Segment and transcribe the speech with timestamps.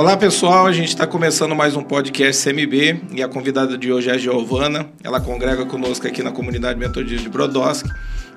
[0.00, 4.08] Olá pessoal, a gente está começando mais um podcast CMB e a convidada de hoje
[4.08, 4.88] é a Giovana.
[5.04, 7.90] Ela congrega conosco aqui na comunidade metodista de Brodowski.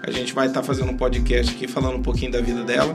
[0.06, 2.94] A gente vai estar tá fazendo um podcast aqui falando um pouquinho da vida dela.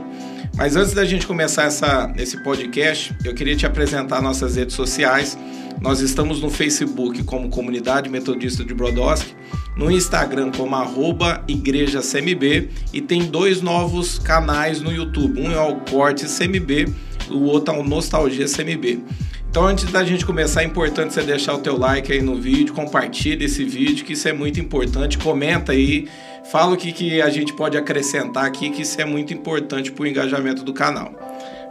[0.55, 5.35] Mas antes da gente começar essa, esse podcast, eu queria te apresentar nossas redes sociais.
[5.81, 9.33] Nós estamos no Facebook como Comunidade Metodista de Brodowski,
[9.75, 15.41] no Instagram como arroba Igreja CMB e tem dois novos canais no YouTube.
[15.41, 16.93] Um é o Corte CMB,
[17.29, 19.03] o outro é o Nostalgia CMB.
[19.49, 22.71] Então, antes da gente começar, é importante você deixar o teu like aí no vídeo,
[22.71, 25.17] compartilha esse vídeo, que isso é muito importante.
[25.17, 26.07] Comenta aí,
[26.51, 30.03] fala o que, que a gente pode acrescentar aqui, que isso é muito importante para
[30.03, 31.15] o engajamento do canal.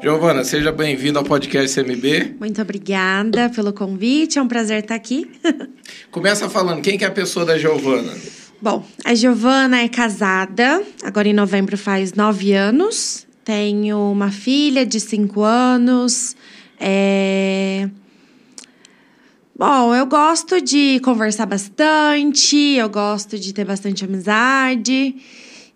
[0.02, 2.36] Giovana, seja bem-vinda ao podcast CMB.
[2.40, 5.30] Muito obrigada pelo convite, é um prazer estar aqui.
[6.10, 8.12] Começa falando, quem que é a pessoa da Giovana?
[8.60, 13.27] Bom, a Giovana é casada, agora em novembro faz nove anos.
[13.48, 16.36] Tenho uma filha de cinco anos,
[16.78, 17.88] é...
[19.58, 25.16] Bom, eu gosto de conversar bastante, eu gosto de ter bastante amizade.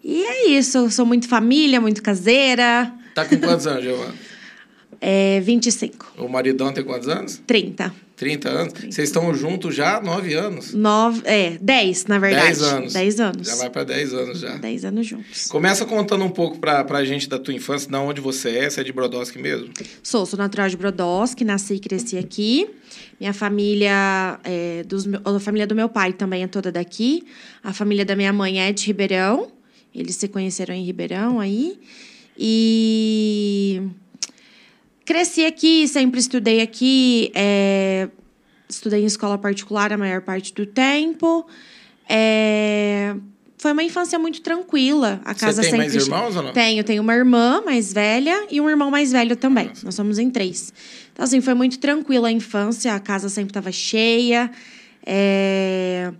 [0.04, 2.92] E é isso, eu sou muito família, muito caseira.
[3.14, 4.14] Tá com quantos anos, Giovana?
[5.00, 6.12] É 25.
[6.18, 7.42] O maridão tem quantos anos?
[7.46, 7.92] 30.
[8.22, 8.72] 30 anos?
[8.72, 8.94] 30.
[8.94, 10.72] Vocês estão juntos já há 9 anos?
[10.72, 12.46] 9, é, 10, na verdade.
[12.46, 12.92] 10 anos.
[12.92, 13.48] 10 anos.
[13.48, 14.56] Já vai para 10 anos já.
[14.58, 15.46] 10 anos juntos.
[15.48, 18.80] Começa contando um pouco pra, pra gente da tua infância, de onde você é, você
[18.80, 19.70] é de Brodowski mesmo?
[20.04, 22.70] Sou, sou natural de Brodowski, nasci e cresci aqui.
[23.18, 27.24] Minha família, é, dos, a família do meu pai também é toda daqui.
[27.60, 29.50] A família da minha mãe é de Ribeirão.
[29.92, 31.76] Eles se conheceram em Ribeirão aí.
[32.38, 33.82] E
[35.04, 38.08] cresci aqui, sempre estudei aqui, é,
[38.68, 41.46] estudei em escola particular a maior parte do tempo.
[42.08, 43.14] É,
[43.62, 45.20] foi uma infância muito tranquila.
[45.24, 46.52] A casa Você tem sempre mais irmãos ou não?
[46.52, 49.68] Tenho, tenho uma irmã mais velha e um irmão mais velho também.
[49.68, 49.84] Nossa.
[49.84, 50.72] Nós somos em três.
[51.12, 54.50] Então, assim, foi muito tranquila a infância, a casa sempre estava cheia.
[55.06, 56.12] É...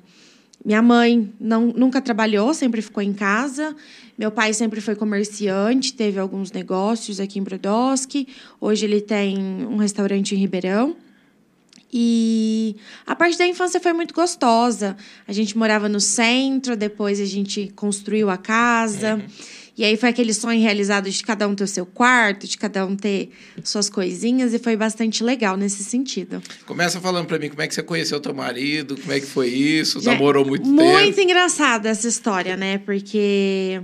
[0.65, 3.75] Minha mãe não, nunca trabalhou, sempre ficou em casa.
[4.17, 8.29] Meu pai sempre foi comerciante, teve alguns negócios aqui em Brodowski.
[8.61, 10.97] Hoje ele tem um restaurante em Ribeirão.
[11.93, 14.97] E a parte da infância foi muito gostosa.
[15.29, 19.17] A gente morava no centro, depois a gente construiu a casa.
[19.17, 19.23] Uhum.
[19.77, 22.85] E aí foi aquele sonho realizado de cada um ter o seu quarto, de cada
[22.85, 23.31] um ter
[23.65, 26.43] suas coisinhas, e foi bastante legal nesse sentido.
[26.67, 29.49] Começa falando para mim como é que você conheceu teu marido, como é que foi
[29.49, 31.01] isso, Já, namorou muito, muito tempo.
[31.01, 32.79] Muito engraçada essa história, né?
[32.79, 33.81] Porque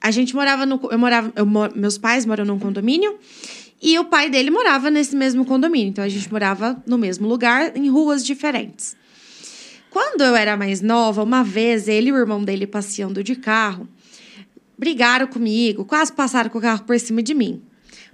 [0.00, 0.80] a gente morava no.
[0.90, 1.32] Eu morava.
[1.36, 3.16] Eu, meus pais moram num condomínio.
[3.80, 5.88] E o pai dele morava nesse mesmo condomínio.
[5.88, 8.96] Então a gente morava no mesmo lugar, em ruas diferentes.
[9.90, 13.88] Quando eu era mais nova, uma vez ele e o irmão dele passeando de carro,
[14.82, 17.62] brigaram comigo, quase passaram com o carro por cima de mim.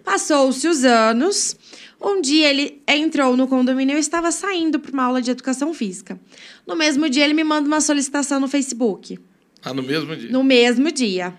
[0.04, 1.56] Passou-se os anos.
[1.98, 5.72] Um dia ele entrou no condomínio e eu estava saindo para uma aula de educação
[5.72, 6.20] física.
[6.66, 9.18] No mesmo dia ele me manda uma solicitação no Facebook.
[9.62, 10.30] Ah, no mesmo dia?
[10.30, 11.34] No mesmo dia.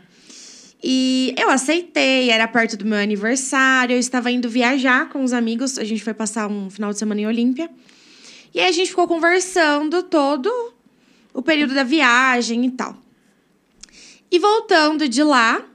[0.84, 5.78] E eu aceitei, era perto do meu aniversário, eu estava indo viajar com os amigos,
[5.78, 7.69] a gente foi passar um final de semana em Olímpia.
[8.51, 10.51] E aí a gente ficou conversando todo
[11.31, 12.97] o período da viagem e tal.
[14.31, 15.66] E voltando de lá,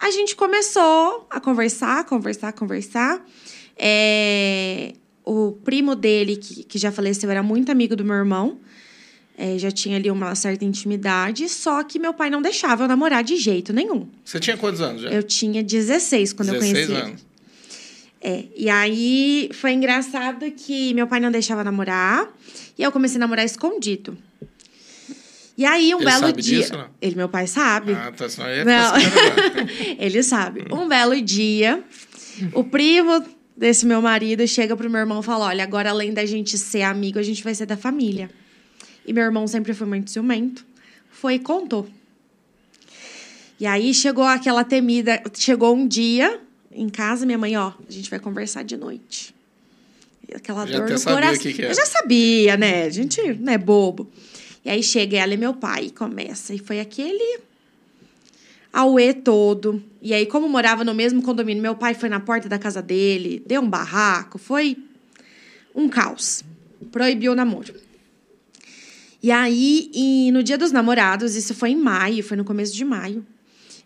[0.00, 3.24] a gente começou a conversar, conversar, conversar.
[3.76, 4.92] É,
[5.24, 8.58] o primo dele, que, que já faleceu, era muito amigo do meu irmão.
[9.36, 13.24] É, já tinha ali uma certa intimidade, só que meu pai não deixava eu namorar
[13.24, 14.08] de jeito nenhum.
[14.24, 15.10] Você tinha quantos anos já?
[15.10, 17.20] Eu tinha 16 quando 16 eu conheci anos.
[17.20, 17.34] ele.
[18.26, 22.32] É, e aí foi engraçado que meu pai não deixava namorar
[22.78, 24.16] e eu comecei a namorar escondido.
[25.56, 26.58] E aí, um ele belo dia.
[26.58, 26.88] Disso, não?
[27.00, 27.92] Ele, meu pai, sabe.
[27.92, 28.28] Ah, tá.
[28.28, 28.92] Senão ele, não.
[29.98, 30.64] ele sabe.
[30.72, 31.82] Um belo dia,
[32.52, 33.24] o primo
[33.56, 36.82] desse meu marido chega pro meu irmão e fala: Olha, agora além da gente ser
[36.82, 38.30] amigo, a gente vai ser da família.
[39.06, 40.64] E meu irmão sempre foi muito ciumento.
[41.10, 41.88] Foi e contou.
[43.60, 45.22] E aí chegou aquela temida.
[45.34, 46.40] Chegou um dia
[46.72, 49.34] em casa, minha mãe, ó, a gente vai conversar de noite.
[50.28, 51.38] E aquela já dor no coração.
[51.38, 51.70] Que que é.
[51.70, 52.84] Eu já sabia, né?
[52.84, 54.10] A gente não é bobo.
[54.64, 56.54] E aí chega ela e meu pai e começa.
[56.54, 57.40] E foi aquele
[58.72, 59.82] auê todo.
[60.02, 63.42] E aí, como morava no mesmo condomínio, meu pai foi na porta da casa dele,
[63.46, 64.76] deu um barraco, foi
[65.74, 66.42] um caos.
[66.90, 67.74] Proibiu o namoro.
[69.22, 72.84] E aí, e no dia dos namorados, isso foi em maio, foi no começo de
[72.84, 73.24] maio.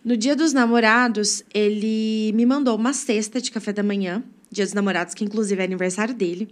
[0.05, 4.23] No dia dos namorados, ele me mandou uma cesta de café da manhã.
[4.51, 6.49] Dia dos namorados, que inclusive é aniversário dele.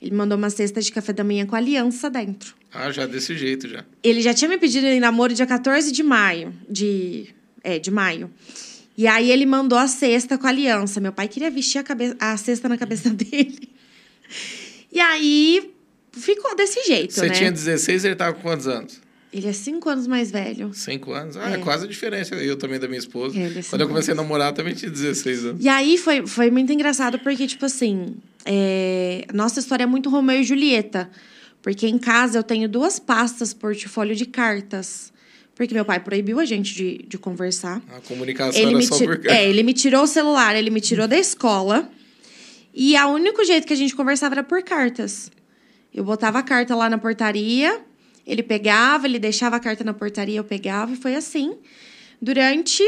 [0.00, 2.54] Ele mandou uma cesta de café da manhã com aliança dentro.
[2.72, 3.84] Ah, já desse jeito já.
[4.02, 6.54] Ele já tinha me pedido em namoro dia 14 de maio.
[6.68, 7.28] De.
[7.62, 8.30] É, de maio.
[8.96, 11.00] E aí ele mandou a cesta com a aliança.
[11.00, 12.14] Meu pai queria vestir a, cabe...
[12.20, 13.68] a cesta na cabeça dele.
[14.92, 15.72] E aí
[16.12, 17.34] ficou desse jeito, Você né?
[17.34, 19.00] tinha 16 e ele tava com quantos anos?
[19.32, 20.72] Ele é cinco anos mais velho.
[20.74, 21.36] Cinco anos?
[21.36, 21.58] Ah, é, É.
[21.58, 22.34] quase a diferença.
[22.34, 23.38] Eu também da minha esposa.
[23.38, 24.24] Ele é Quando eu comecei a anos.
[24.24, 25.64] namorar, eu também tinha 16 anos.
[25.64, 30.40] E aí foi, foi muito engraçado porque, tipo assim, é, nossa história é muito Romeu
[30.40, 31.08] e Julieta.
[31.62, 35.12] Porque em casa eu tenho duas pastas portfólio de cartas.
[35.54, 37.82] Porque meu pai proibiu a gente de, de conversar.
[37.94, 41.06] A comunicação Ele era só por é, ele me tirou o celular, ele me tirou
[41.06, 41.88] da escola.
[42.74, 45.30] E o único jeito que a gente conversava era por cartas.
[45.92, 47.80] Eu botava a carta lá na portaria,
[48.30, 51.58] ele pegava, ele deixava a carta na portaria, eu pegava, e foi assim.
[52.22, 52.84] Durante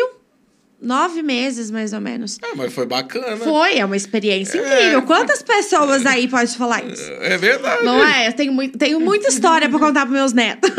[0.81, 2.39] nove meses, mais ou menos.
[2.43, 3.37] Ah, mas foi bacana.
[3.39, 5.03] Foi, é uma experiência incrível.
[5.03, 7.11] Quantas pessoas aí podem falar isso?
[7.21, 7.85] É verdade.
[7.85, 8.29] Não é?
[8.29, 10.71] Eu tenho, muito, tenho muita história para contar para meus netos.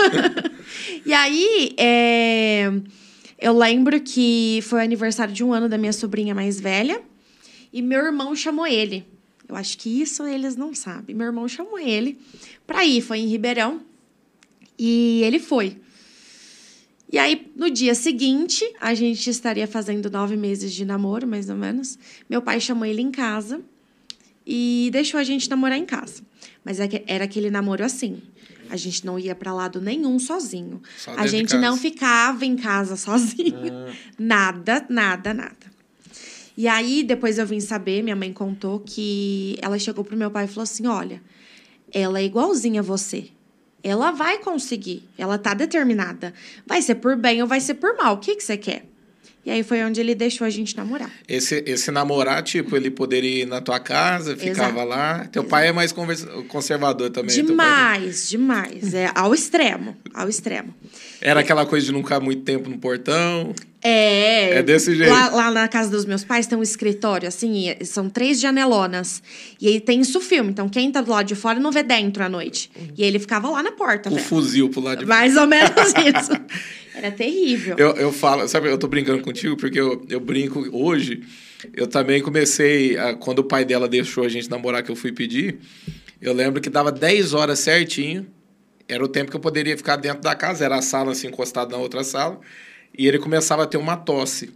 [1.05, 2.71] e aí, é,
[3.39, 7.01] eu lembro que foi o aniversário de um ano da minha sobrinha mais velha.
[7.71, 9.05] E meu irmão chamou ele.
[9.47, 11.15] Eu acho que isso eles não sabem.
[11.15, 12.17] Meu irmão chamou ele
[12.65, 13.01] para ir.
[13.01, 13.81] Foi em Ribeirão.
[14.77, 15.77] E ele foi.
[17.11, 21.55] E aí, no dia seguinte, a gente estaria fazendo nove meses de namoro, mais ou
[21.55, 21.97] menos.
[22.29, 23.61] Meu pai chamou ele em casa
[24.45, 26.23] e deixou a gente namorar em casa.
[26.65, 28.21] Mas é que- era aquele namoro assim.
[28.69, 30.81] A gente não ia pra lado nenhum sozinho.
[30.97, 33.59] Só a gente não ficava em casa sozinho.
[34.17, 35.73] Nada, nada, nada.
[36.57, 40.45] E aí, depois eu vim saber, minha mãe contou que ela chegou pro meu pai
[40.45, 41.21] e falou assim: olha,
[41.91, 43.27] ela é igualzinha a você.
[43.83, 45.03] Ela vai conseguir.
[45.17, 46.33] Ela tá determinada.
[46.65, 48.15] Vai ser por bem ou vai ser por mal.
[48.15, 48.85] O que, que você quer?
[49.45, 51.11] E aí foi onde ele deixou a gente namorar.
[51.27, 54.87] Esse, esse namorar, tipo, ele poderia ir na tua casa, ficava Exato.
[54.87, 55.25] lá.
[55.25, 55.93] Teu pai é mais
[56.47, 57.35] conservador também.
[57.43, 58.93] Demais, demais.
[58.93, 60.73] É ao extremo, ao extremo.
[61.19, 63.53] Era aquela coisa de não ficar muito tempo no portão.
[63.83, 64.59] É.
[64.59, 65.11] É desse jeito.
[65.11, 69.21] Lá, lá na casa dos meus pais tem um escritório, assim, e são três janelonas.
[69.59, 70.49] E aí tem isso filme.
[70.51, 72.71] Então, quem tá do lado de fora não vê dentro à noite.
[72.97, 74.27] E ele ficava lá na porta, Com o velho.
[74.29, 75.69] fuzil pro lado de Mais ou menos
[76.17, 76.31] isso.
[76.95, 77.75] Era terrível.
[77.77, 81.21] Eu, eu falo, sabe, eu tô brincando contigo porque eu, eu brinco hoje.
[81.73, 85.11] Eu também comecei, a- quando o pai dela deixou a gente namorar, que eu fui
[85.11, 85.57] pedir,
[86.21, 88.27] eu lembro que dava 10 horas certinho.
[88.87, 91.71] Era o tempo que eu poderia ficar dentro da casa, era a sala assim, encostada
[91.75, 92.39] na outra sala.
[92.97, 94.51] E ele começava a ter uma tosse.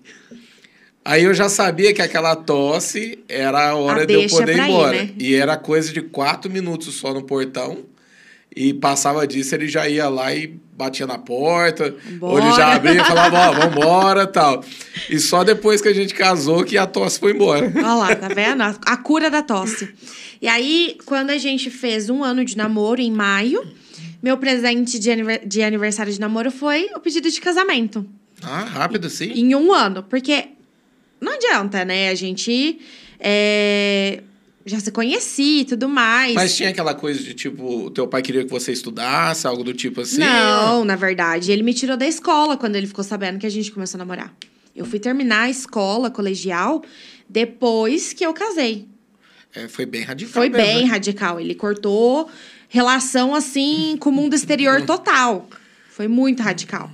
[1.03, 4.55] Aí eu já sabia que aquela tosse era a hora A de eu poder ir
[4.55, 4.91] pra ir, embora.
[5.03, 5.09] né?
[5.17, 7.85] E era coisa de quatro minutos só no portão.
[8.55, 11.95] E passava disso, ele já ia lá e batia na porta.
[12.19, 12.75] Ou ele já Bora.
[12.75, 14.63] abria e falava, ó, vambora tal.
[15.09, 17.71] E só depois que a gente casou que a tosse foi embora.
[17.75, 18.63] Olha lá, tá vendo?
[18.63, 19.87] A- cura da tosse.
[20.41, 23.63] E aí, quando a gente fez um ano de namoro, em maio,
[24.21, 28.05] meu presente de aniversário de namoro foi o pedido de casamento.
[28.41, 29.31] Ah, rápido assim?
[29.31, 30.03] Em um ano.
[30.03, 30.49] Porque
[31.19, 32.09] não adianta, né?
[32.09, 32.79] A gente
[33.19, 34.21] é,
[34.65, 36.33] já se conhecia e tudo mais.
[36.33, 40.01] Mas tinha aquela coisa de tipo, teu pai queria que você estudasse, algo do tipo
[40.01, 40.19] assim?
[40.19, 43.71] Não, na verdade, ele me tirou da escola quando ele ficou sabendo que a gente
[43.71, 44.33] começou a namorar.
[44.75, 46.83] Eu fui terminar a escola colegial
[47.27, 48.87] depois que eu casei.
[49.55, 50.33] É, foi bem radical.
[50.33, 50.91] Foi mesmo, bem né?
[50.91, 51.39] radical.
[51.39, 52.29] Ele cortou
[52.69, 55.49] relação assim com o mundo exterior total.
[55.89, 56.91] Foi muito radical.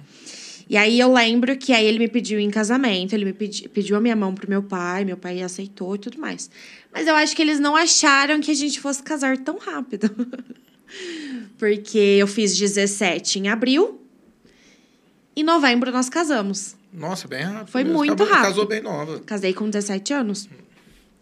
[0.73, 3.95] E aí eu lembro que aí ele me pediu em casamento, ele me pedi, pediu
[3.95, 6.49] a minha mão pro meu pai, meu pai aceitou e tudo mais.
[6.91, 10.09] Mas eu acho que eles não acharam que a gente fosse casar tão rápido.
[11.59, 14.01] Porque eu fiz 17 em abril.
[15.35, 16.75] Em novembro nós casamos.
[16.91, 17.67] Nossa, bem rápido.
[17.69, 17.99] Foi mesmo.
[17.99, 18.49] muito Acabou- rápido.
[18.49, 19.19] Casou bem nova.
[19.19, 20.49] Casei com 17 anos.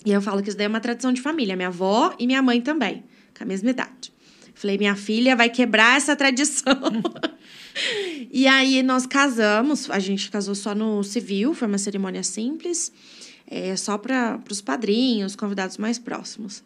[0.06, 1.58] E eu falo que isso daí é uma tradição de família.
[1.58, 3.04] Minha avó e minha mãe também,
[3.38, 4.14] com a mesma idade.
[4.62, 6.64] Falei, minha filha vai quebrar essa tradição.
[8.32, 12.92] e aí nós casamos, a gente casou só no civil, foi uma cerimônia simples,
[13.48, 16.64] é, só para os padrinhos, convidados mais próximos.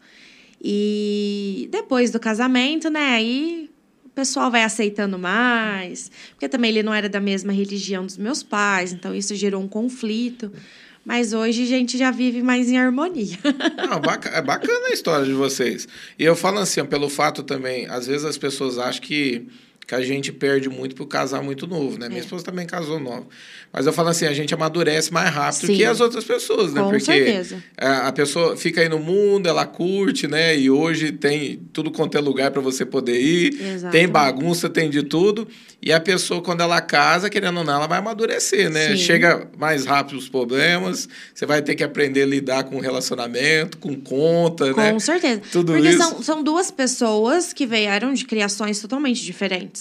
[0.61, 3.69] E depois do casamento, né, aí
[4.03, 8.43] o pessoal vai aceitando mais, porque também ele não era da mesma religião dos meus
[8.43, 10.51] pais, então isso gerou um conflito.
[11.05, 13.37] Mas hoje a gente já vive mais em harmonia.
[13.87, 14.01] Não,
[14.33, 15.87] é bacana a história de vocês.
[16.17, 19.45] E eu falo assim, pelo fato também, às vezes as pessoas acham que,
[19.87, 22.07] que a gente perde muito por casar muito novo, né?
[22.07, 22.23] Minha É.
[22.23, 23.27] esposa também casou nova.
[23.71, 25.75] Mas eu falo assim, a gente amadurece mais rápido Sim.
[25.75, 26.81] que as outras pessoas, né?
[26.81, 27.63] Com Porque certeza.
[27.77, 30.57] a a pessoa fica aí no mundo, ela curte, né?
[30.57, 33.51] E hoje tem tudo quanto é lugar para você poder ir.
[33.57, 34.07] Tem Exatamente.
[34.07, 35.47] bagunça, tem de tudo.
[35.81, 38.89] E a pessoa, quando ela casa, querendo ou não, ela vai amadurecer, né?
[38.89, 38.97] Sim.
[38.97, 43.95] Chega mais rápido os problemas, você vai ter que aprender a lidar com relacionamento, com
[43.95, 44.91] conta, né?
[44.91, 45.41] Com certeza.
[45.51, 45.97] Tudo Porque isso.
[45.97, 49.74] São, são duas pessoas que vieram de criações totalmente diferentes.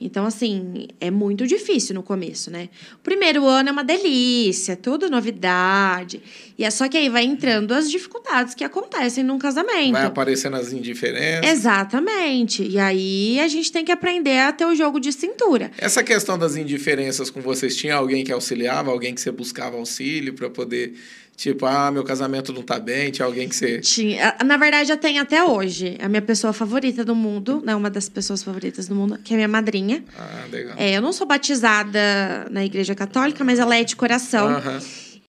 [0.00, 2.68] Então, assim, é muito difícil no começo, né?
[2.94, 6.20] O primeiro ano é uma delícia, tudo novidade.
[6.58, 9.92] E é só que aí vai entrando as dificuldades que acontecem num casamento.
[9.92, 11.48] Vai aparecendo as indiferenças.
[11.48, 12.66] Exatamente.
[12.66, 15.70] E aí a gente tem que aprender a ter o jogo de cintura.
[15.78, 20.34] Essa questão das indiferenças com vocês, tinha alguém que auxiliava, alguém que você buscava auxílio
[20.34, 20.94] para poder
[21.36, 23.80] Tipo, ah, meu casamento não tá bem, tinha alguém que você.
[23.82, 24.36] Tinha.
[24.44, 25.96] Na verdade, eu tenho até hoje.
[26.00, 29.36] A minha pessoa favorita do mundo, não, uma das pessoas favoritas do mundo, que é
[29.36, 30.04] minha madrinha.
[30.16, 30.74] Ah, legal.
[30.78, 34.48] É, eu não sou batizada na igreja católica, mas ela é de coração.
[34.48, 34.80] Aham.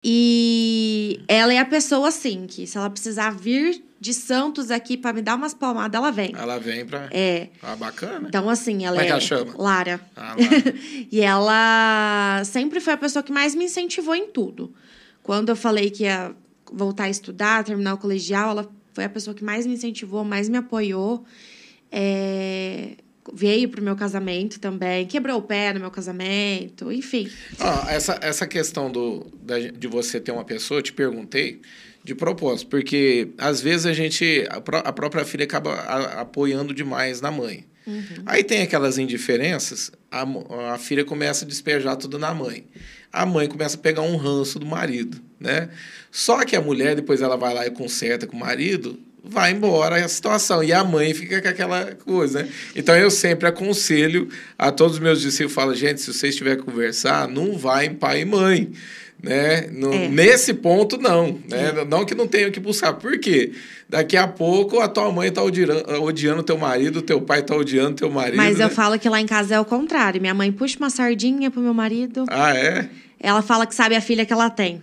[0.04, 5.12] E ela é a pessoa, assim, que se ela precisar vir de Santos aqui pra
[5.12, 6.32] me dar umas palmadas, ela vem.
[6.36, 7.08] Ela vem pra.
[7.12, 7.50] É.
[7.62, 8.26] Ah, bacana.
[8.26, 9.06] Então, assim, ela Como é é.
[9.06, 9.54] que ela chama?
[9.56, 10.00] Lara.
[10.16, 10.72] Ah, lá.
[11.12, 14.74] E ela sempre foi a pessoa que mais me incentivou em tudo.
[15.22, 16.34] Quando eu falei que ia
[16.72, 20.48] voltar a estudar, terminar o colegial, ela foi a pessoa que mais me incentivou, mais
[20.48, 21.24] me apoiou.
[21.90, 22.96] É,
[23.32, 27.30] Veio pro meu casamento também, quebrou o pé no meu casamento, enfim.
[27.60, 29.32] Ó, essa, essa questão do,
[29.78, 31.60] de você ter uma pessoa, eu te perguntei
[32.04, 36.74] de propósito, porque às vezes a gente, a, pró- a própria filha acaba a- apoiando
[36.74, 37.64] demais na mãe.
[38.26, 40.24] Aí tem aquelas indiferenças, a,
[40.74, 42.64] a filha começa a despejar tudo na mãe.
[43.12, 45.68] A mãe começa a pegar um ranço do marido, né?
[46.10, 50.02] Só que a mulher, depois ela vai lá e conserta com o marido, vai embora
[50.04, 50.62] a situação.
[50.64, 52.48] E a mãe fica com aquela coisa, né?
[52.74, 54.28] Então eu sempre aconselho
[54.58, 57.94] a todos os meus discípulos, falo, gente, se vocês tiverem que conversar, não vai em
[57.94, 58.72] pai e mãe.
[59.22, 59.68] Né?
[59.70, 60.08] No- É.
[60.08, 61.38] Nesse ponto, não.
[61.48, 61.84] Né?
[61.88, 62.94] Não que não tenha que buscar.
[62.94, 63.52] Por quê?
[63.88, 67.94] Daqui a pouco a tua mãe tá odiando, odiando teu marido, teu pai tá odiando
[67.94, 68.36] teu marido.
[68.36, 68.74] Mas eu né?
[68.74, 70.20] falo que lá em casa é o contrário.
[70.20, 72.88] Minha mãe puxa uma sardinha pro meu marido, Ah, é?
[73.20, 74.82] ela fala que sabe a filha que ela tem.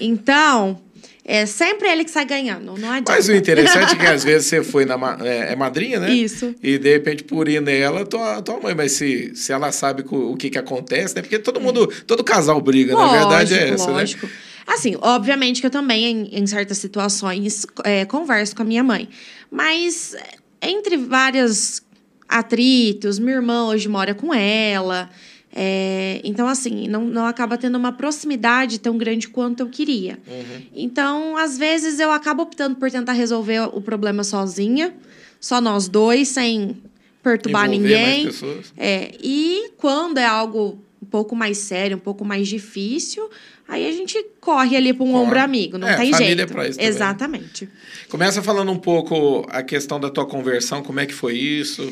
[0.00, 0.80] Então,
[1.28, 3.10] é sempre ele que sai ganhando, não adianta.
[3.10, 6.12] Mas o interessante é que às vezes você foi na é, é madrinha, né?
[6.12, 6.54] Isso.
[6.62, 8.76] E de repente, por ir nela, tua, tua mãe.
[8.76, 11.22] Mas se, se ela sabe o que, que acontece, né?
[11.22, 13.94] Porque todo mundo, todo casal briga, na verdade é essa, né?
[13.94, 14.28] lógico.
[14.68, 19.08] Assim, obviamente que eu também, em, em certas situações, é, converso com a minha mãe.
[19.50, 21.82] Mas é, entre vários
[22.28, 25.10] atritos, minha irmã hoje mora com ela.
[25.58, 30.18] É, então, assim, não, não acaba tendo uma proximidade tão grande quanto eu queria.
[30.28, 30.62] Uhum.
[30.74, 34.94] Então, às vezes, eu acabo optando por tentar resolver o problema sozinha,
[35.40, 36.76] só nós dois, sem
[37.22, 38.30] perturbar Envolver ninguém.
[38.76, 43.30] É, e quando é algo um pouco mais sério, um pouco mais difícil,
[43.66, 45.24] aí a gente corre ali para um Corre.
[45.24, 46.50] ombro amigo, não É, tem família jeito.
[46.50, 46.88] é pra isso também.
[46.90, 47.68] Exatamente.
[48.10, 51.90] Começa falando um pouco a questão da tua conversão, como é que foi isso?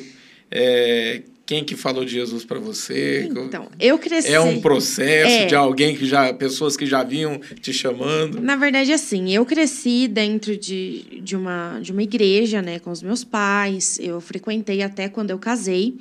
[0.51, 3.29] É, quem que falou de Jesus para você?
[3.31, 4.33] Então, eu cresci.
[4.33, 5.47] É um processo É.
[5.47, 6.33] de alguém que já.
[6.33, 8.41] pessoas que já vinham te chamando.
[8.41, 13.03] Na verdade, assim, eu cresci dentro de, de, uma, de uma igreja, né, com os
[13.03, 13.99] meus pais.
[14.01, 15.97] Eu frequentei até quando eu casei.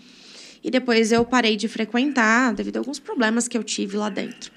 [0.63, 4.49] E depois eu parei de frequentar devido a alguns problemas que eu tive lá dentro.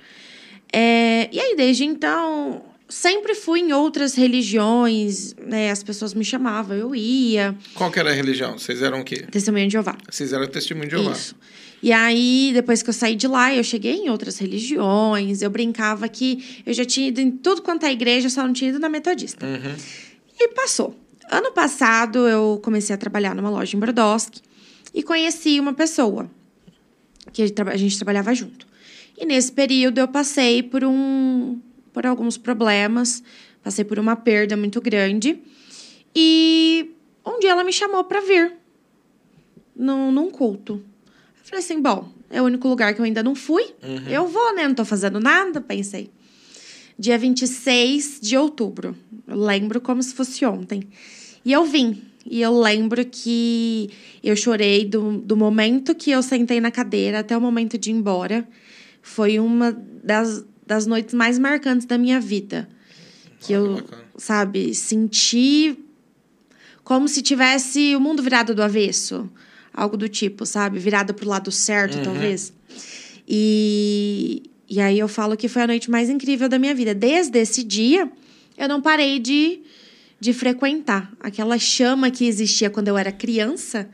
[0.73, 5.71] É, e aí, desde então, sempre fui em outras religiões, né?
[5.71, 7.57] As pessoas me chamavam, eu ia.
[7.75, 8.59] Qual que era a religião?
[8.59, 9.27] Vocês eram o quê?
[9.31, 9.97] Testemunha de Jeová.
[10.11, 11.13] Vocês eram testemunho de Jeová.
[11.13, 11.35] Isso.
[11.83, 15.43] E aí, depois que eu saí de lá, eu cheguei em outras religiões.
[15.43, 18.71] Eu brincava que eu já tinha ido em tudo quanto é igreja, só não tinha
[18.71, 19.45] ido na metodista.
[19.45, 19.75] Uhum.
[20.39, 20.97] E passou.
[21.31, 24.41] Ano passado, eu comecei a trabalhar numa loja em Brodowski
[24.95, 26.31] e conheci uma pessoa
[27.33, 28.67] que a gente trabalhava junto.
[29.19, 31.61] E nesse período, eu passei por um
[31.97, 33.23] por alguns problemas,
[33.63, 35.39] passei por uma perda muito grande.
[36.15, 36.91] E
[37.25, 38.53] um dia ela me chamou para vir
[39.75, 40.75] num, num culto.
[40.75, 43.65] Eu falei assim: bom, é o único lugar que eu ainda não fui.
[44.11, 44.69] Eu vou, né?
[44.69, 46.11] Não tô fazendo nada, pensei.
[46.99, 48.95] Dia 26 de outubro.
[49.27, 50.83] Eu lembro como se fosse ontem.
[51.43, 52.03] E eu vim.
[52.27, 53.89] E eu lembro que
[54.23, 57.95] eu chorei do, do momento que eu sentei na cadeira até o momento de ir
[57.95, 58.47] embora.
[59.01, 59.73] Foi uma
[60.05, 62.69] das, das noites mais marcantes da minha vida.
[63.41, 64.03] Que Ah, eu, bacana.
[64.17, 65.79] sabe, senti
[66.83, 69.31] como se tivesse o mundo virado do avesso.
[69.73, 70.79] Algo do tipo, sabe?
[70.79, 72.53] Virado pro lado certo, talvez.
[73.29, 76.95] E, e aí eu falo que foi a noite mais incrível da minha vida.
[76.95, 78.11] Desde esse dia,
[78.57, 79.61] eu não parei de,
[80.19, 81.13] de frequentar.
[81.21, 83.89] Aquela chama que existia quando eu era criança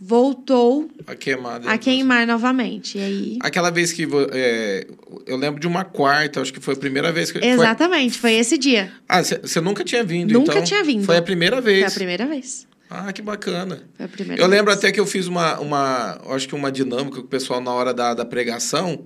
[0.00, 1.70] voltou A queimada.
[1.70, 2.98] a queimar novamente.
[2.98, 3.38] E aí.
[3.40, 4.06] Aquela vez que.
[4.32, 4.86] é,
[5.26, 7.38] eu lembro de uma quarta, acho que foi a primeira vez que.
[7.38, 7.48] Foi...
[7.48, 8.92] Exatamente, foi esse dia.
[9.08, 10.64] Ah, você nunca tinha vindo, Nunca então?
[10.64, 11.04] tinha vindo.
[11.04, 11.80] Foi a primeira vez.
[11.80, 12.66] Foi a primeira vez.
[12.90, 13.82] Ah, que bacana.
[13.96, 14.78] Foi a primeira Eu lembro vez.
[14.78, 17.92] até que eu fiz uma, uma, acho que uma dinâmica com o pessoal na hora
[17.94, 19.04] da, da pregação.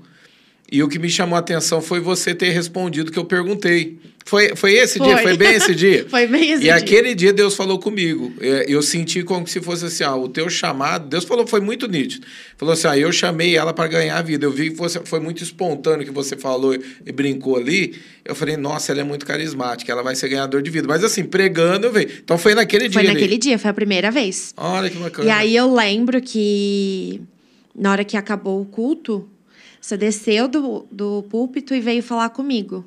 [0.71, 3.99] E o que me chamou a atenção foi você ter respondido que eu perguntei.
[4.27, 5.07] Foi, foi esse Foi.
[5.07, 5.19] dia?
[5.19, 6.05] Foi bem esse dia?
[6.11, 6.75] Foi bem esse e dia.
[6.75, 8.31] aquele dia Deus falou comigo.
[8.39, 11.09] É, Eu senti como se fosse assim, ah, o teu chamado.
[11.09, 12.27] Deus falou, foi muito nítido.
[12.59, 14.45] Falou assim, ah, eu chamei ela para ganhar a vida.
[14.45, 17.95] Eu vi que você foi muito espontâneo que você falou e brincou ali.
[18.23, 20.87] Eu falei, nossa, ela é muito carismática, ela vai ser ganhador de vida.
[20.87, 22.07] Mas assim, pregando, eu vi.
[22.23, 23.13] Então foi naquele Foi dia.
[23.15, 23.39] naquele ali.
[23.39, 24.53] dia, foi a primeira vez.
[24.59, 25.27] Olha que bacana.
[25.27, 27.23] E aí eu lembro que
[27.75, 29.27] na hora que acabou o culto,
[29.81, 32.85] você desceu do, do púlpito e veio falar comigo.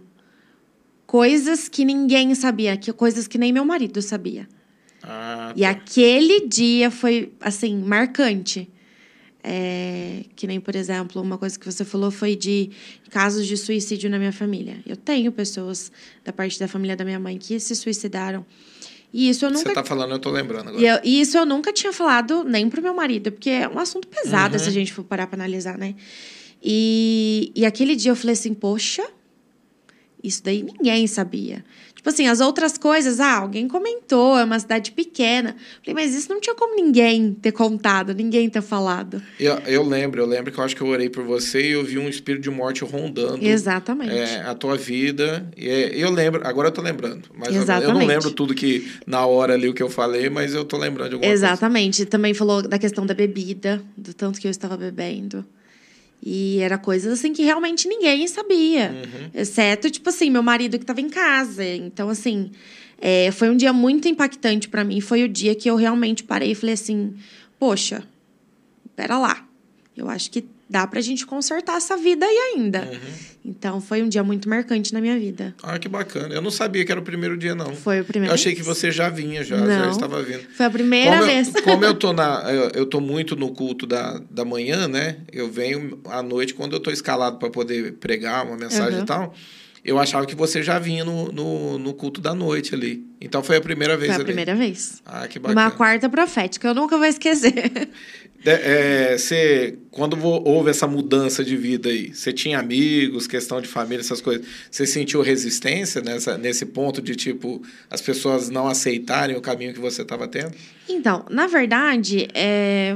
[1.06, 4.48] Coisas que ninguém sabia, que, coisas que nem meu marido sabia.
[5.04, 5.70] Ah, E tá.
[5.72, 8.70] aquele dia foi, assim, marcante.
[9.44, 12.70] É, que nem, por exemplo, uma coisa que você falou foi de
[13.10, 14.78] casos de suicídio na minha família.
[14.86, 15.92] Eu tenho pessoas
[16.24, 18.46] da parte da família da minha mãe que se suicidaram.
[19.12, 20.82] E isso eu nunca Você tá falando, eu tô lembrando agora.
[20.82, 23.80] e, eu- e isso eu nunca tinha falado nem pro meu marido, porque é um
[23.80, 24.60] assunto pesado Uhum.
[24.60, 25.96] se a gente for parar pra analisar, né?
[26.63, 29.03] E, e aquele dia eu falei assim, poxa,
[30.24, 31.63] isso daí ninguém sabia.
[32.01, 35.56] Tipo assim, as outras coisas, ah, alguém comentou, é uma cidade pequena.
[35.86, 39.22] Falei, mas isso não tinha como ninguém ter contado, ninguém ter falado.
[39.39, 41.84] Eu, eu lembro, eu lembro que eu acho que eu orei por você e eu
[41.84, 43.46] vi um espírito de morte rondando.
[43.46, 44.15] Exatamente.
[44.15, 45.48] é, a tua vida.
[45.56, 47.30] E é, eu lembro, agora eu tô lembrando.
[47.36, 48.08] Mas eu não Exatamente.
[48.08, 51.15] lembro tudo que na hora ali o que eu falei, mas eu tô lembrando de
[51.15, 52.06] alguma Exatamente.
[52.08, 55.46] Também falou da questão da bebida, do tanto que eu estava bebendo.
[56.24, 58.92] E era coisas assim que realmente ninguém sabia.
[58.92, 59.30] Uhum.
[59.34, 61.66] Exceto, tipo assim, meu marido que estava em casa.
[61.66, 62.51] Então, assim,
[63.00, 65.01] é, foi um dia muito impactante para mim.
[65.01, 67.16] Foi o dia que eu realmente parei e falei assim:
[67.58, 68.04] poxa,
[68.96, 69.48] pera lá.
[69.98, 72.82] Eu acho que dá pra gente consertar essa vida aí ainda.
[72.92, 73.00] Uhum.
[73.44, 75.54] Então, foi um dia muito marcante na minha vida.
[75.62, 76.34] Ah, que bacana.
[76.34, 77.75] Eu não sabia que era o primeiro dia, não.
[77.75, 78.32] Foi o primeiro.
[78.32, 80.44] Eu achei que você já vinha, já, já estava vindo.
[80.56, 81.54] Foi a primeira como vez.
[81.54, 82.44] Eu, como eu tô na.
[82.51, 85.18] Eu, eu tô muito no culto da, da manhã, né?
[85.34, 89.04] Eu venho à noite, quando eu tô escalado para poder pregar uma mensagem Uhum.
[89.04, 89.34] e tal.
[89.84, 93.04] Eu achava que você já vinha no, no, no culto da noite ali.
[93.20, 94.26] Então foi a primeira vez Foi a ali.
[94.26, 95.02] primeira vez.
[95.06, 95.60] Ah, que bacana.
[95.62, 97.90] Uma quarta profética, eu nunca vou esquecer.
[98.44, 103.68] De- é, você, quando houve essa mudança de vida aí, você tinha amigos, questão de
[103.68, 109.36] família, essas coisas, você sentiu resistência nessa, nesse ponto de, tipo, as pessoas não aceitarem
[109.36, 110.54] o caminho que você estava tendo?
[110.90, 112.96] Então, na verdade, é,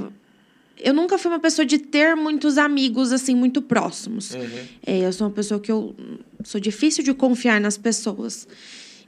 [0.77, 4.31] eu nunca fui uma pessoa de ter muitos amigos, assim, muito próximos.
[4.31, 4.41] Uhum.
[4.85, 5.95] É, eu sou uma pessoa que eu
[6.43, 8.47] sou difícil de confiar nas pessoas.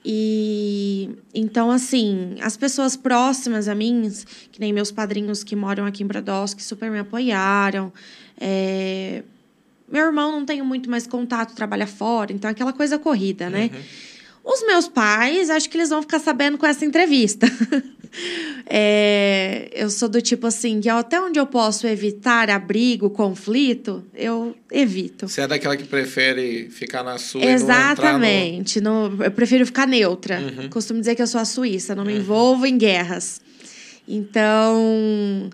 [0.06, 4.10] E então, assim, as pessoas próximas a mim,
[4.52, 7.92] que nem meus padrinhos que moram aqui em Brodowski, super me apoiaram.
[8.40, 9.24] É,
[9.92, 13.70] Meu irmão não tenho muito mais contato, trabalha fora, então é aquela coisa corrida, né?
[14.44, 17.46] Os meus pais, acho que eles vão ficar sabendo com essa entrevista.
[18.66, 24.56] É, eu sou do tipo assim, que até onde eu posso evitar abrigo, conflito, eu
[24.72, 25.28] evito.
[25.28, 27.94] Você é daquela que prefere ficar na sua e não entrar no...
[27.94, 28.82] Exatamente.
[28.82, 30.40] No, eu prefiro ficar neutra.
[30.40, 30.70] Uhum.
[30.70, 33.42] Costumo dizer que eu sou a Suíça, não me envolvo em guerras.
[34.08, 35.50] Então.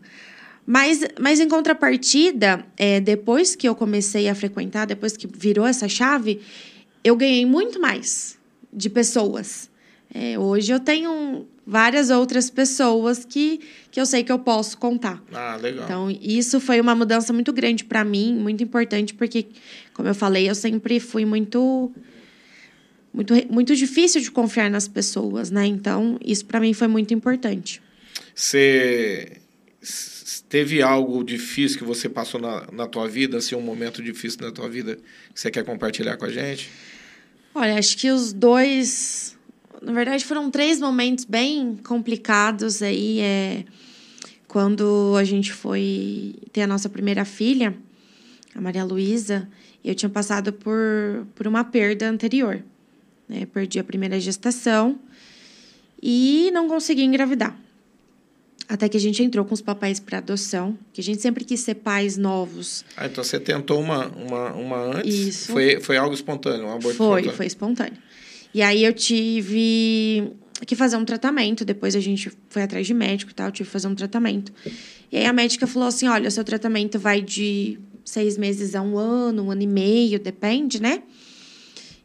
[0.66, 5.89] Mas, mas em contrapartida, é, depois que eu comecei a frequentar, depois que virou essa
[5.89, 6.39] chave,
[7.04, 8.38] eu ganhei muito mais
[8.72, 9.70] de pessoas.
[10.13, 15.23] É, hoje eu tenho várias outras pessoas que, que eu sei que eu posso contar.
[15.34, 15.86] Ah, legal.
[15.86, 19.47] Então, isso foi uma mudança muito grande para mim, muito importante, porque,
[19.93, 21.91] como eu falei, eu sempre fui muito.
[23.13, 25.67] Muito, muito difícil de confiar nas pessoas, né?
[25.67, 27.80] Então, isso para mim foi muito importante.
[28.34, 29.38] Você
[30.49, 34.52] teve algo difícil que você passou na, na tua vida, assim, um momento difícil na
[34.52, 34.97] tua vida
[35.32, 36.71] que você quer compartilhar com a gente?
[37.56, 39.38] Olha, acho que os dois.
[39.84, 43.19] Na verdade, foram três momentos bem complicados aí.
[43.19, 43.65] É,
[44.48, 47.76] quando a gente foi ter a nossa primeira filha,
[48.56, 49.50] a Maria Luísa,
[49.84, 52.63] eu tinha passado por, por uma perda anterior.
[53.28, 53.46] Né?
[53.46, 55.00] Perdi a primeira gestação
[56.02, 57.58] e não consegui engravidar.
[58.69, 61.60] Até que a gente entrou com os papéis para adoção, que a gente sempre quis
[61.60, 62.86] ser pais novos.
[62.96, 65.13] Ah, então você tentou uma, uma, uma antes?
[65.13, 65.52] Isso.
[65.52, 67.38] Foi, foi algo espontâneo, um aborto Foi, espontâneo?
[67.38, 67.98] foi espontâneo.
[68.54, 70.32] E aí eu tive
[70.66, 71.66] que fazer um tratamento.
[71.66, 74.54] Depois a gente foi atrás de médico e tal, tive que fazer um tratamento.
[75.12, 78.82] E aí a médica falou assim: olha, o seu tratamento vai de seis meses a
[78.82, 81.02] um ano, um ano e meio, depende, né?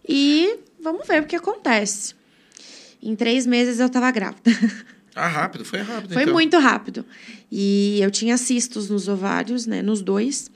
[0.09, 2.15] E vamos ver o que acontece.
[3.03, 4.51] Em três meses eu tava grávida.
[5.15, 6.13] Ah, rápido, foi rápido.
[6.13, 6.35] Foi então.
[6.35, 7.05] muito rápido.
[7.51, 9.83] E eu tinha cistos nos ovários, né?
[9.83, 10.49] Nos dois.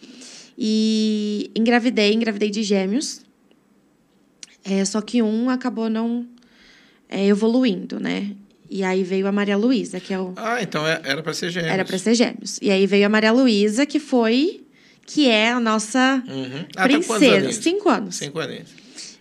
[0.57, 3.23] E engravidei, engravidei de gêmeos.
[4.65, 6.27] É, só que um acabou não
[7.09, 8.31] é, evoluindo, né?
[8.71, 11.51] E aí veio a Maria Luísa, que é o, Ah, então é- era para ser
[11.51, 11.73] gêmeos.
[11.73, 12.59] era para ser gêmeos.
[12.63, 14.61] E aí veio a Maria Luísa, que foi
[15.05, 16.65] que é a nossa Uhum.
[16.77, 17.53] Ah, tá princesa.
[17.53, 18.15] Cinco anos.
[18.17, 18.71] Cinco aninhos.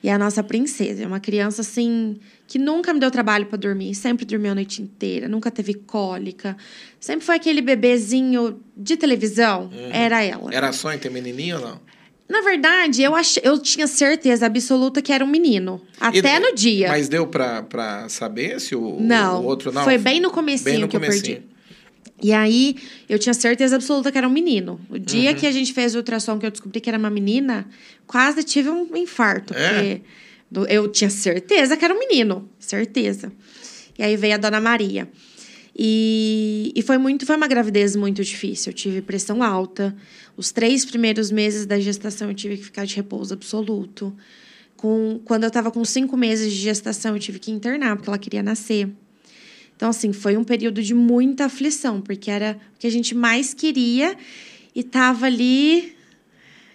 [0.04, 1.04] E é a nossa princesa.
[1.04, 3.94] É uma criança, assim, que nunca me deu trabalho para dormir.
[3.94, 5.28] Sempre dormiu a noite inteira.
[5.28, 6.56] Nunca teve cólica.
[7.00, 9.70] Sempre foi aquele bebezinho de televisão.
[9.92, 10.54] Era ela.
[10.54, 11.80] Era sonho ter menininho ou não?
[12.32, 13.38] Na verdade, eu, ach...
[13.44, 15.82] eu tinha certeza absoluta que era um menino.
[16.00, 16.88] Até E- no dia.
[16.88, 19.84] Mas deu pra, pra saber se o, Não, o outro não?
[19.84, 21.24] foi bem no comecinho Bem no que eu comecinho.
[21.42, 21.52] perdi.
[22.24, 22.76] E aí,
[23.10, 24.80] eu tinha certeza absoluta que era um menino.
[24.90, 25.00] O Uhum.
[25.00, 27.68] dia que a gente fez o ultrassom, que eu descobri que era uma menina,
[28.08, 29.54] quase tive um infarto.
[29.56, 30.02] É?
[30.54, 32.48] Porque eu tinha certeza que era um menino.
[32.60, 33.32] Certeza.
[33.98, 35.10] E aí veio a Dona Maria.
[35.76, 38.72] E, e foi muito, foi uma gravidez muito difícil.
[38.72, 39.96] Eu tive pressão alta.
[40.36, 44.16] Os três primeiros meses da gestação eu tive que ficar de repouso absoluto.
[44.76, 48.18] Com, quando eu estava com cinco meses de gestação, eu tive que internar, porque ela
[48.18, 48.90] queria nascer.
[49.76, 53.54] Então, assim, foi um período de muita aflição, porque era o que a gente mais
[53.54, 54.16] queria
[54.76, 55.96] e tava ali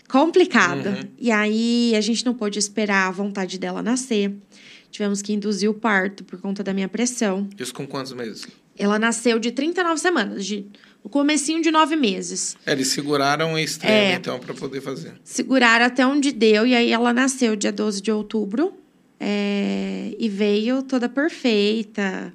[0.09, 0.87] complicado.
[0.87, 1.09] Uhum.
[1.19, 4.33] E aí a gente não pôde esperar a vontade dela nascer.
[4.91, 7.49] Tivemos que induzir o parto por conta da minha pressão.
[7.59, 8.47] Isso com quantos meses?
[8.79, 10.67] Ela nasceu de 39 semanas, de,
[11.03, 12.57] no comecinho de nove meses.
[12.67, 14.15] É, eles seguraram o extremo, É.
[14.15, 15.15] então, pra poder fazer.
[15.25, 18.73] Seguraram até onde deu, e aí ela nasceu dia 12 de outubro.
[19.19, 22.33] é, e veio toda perfeita.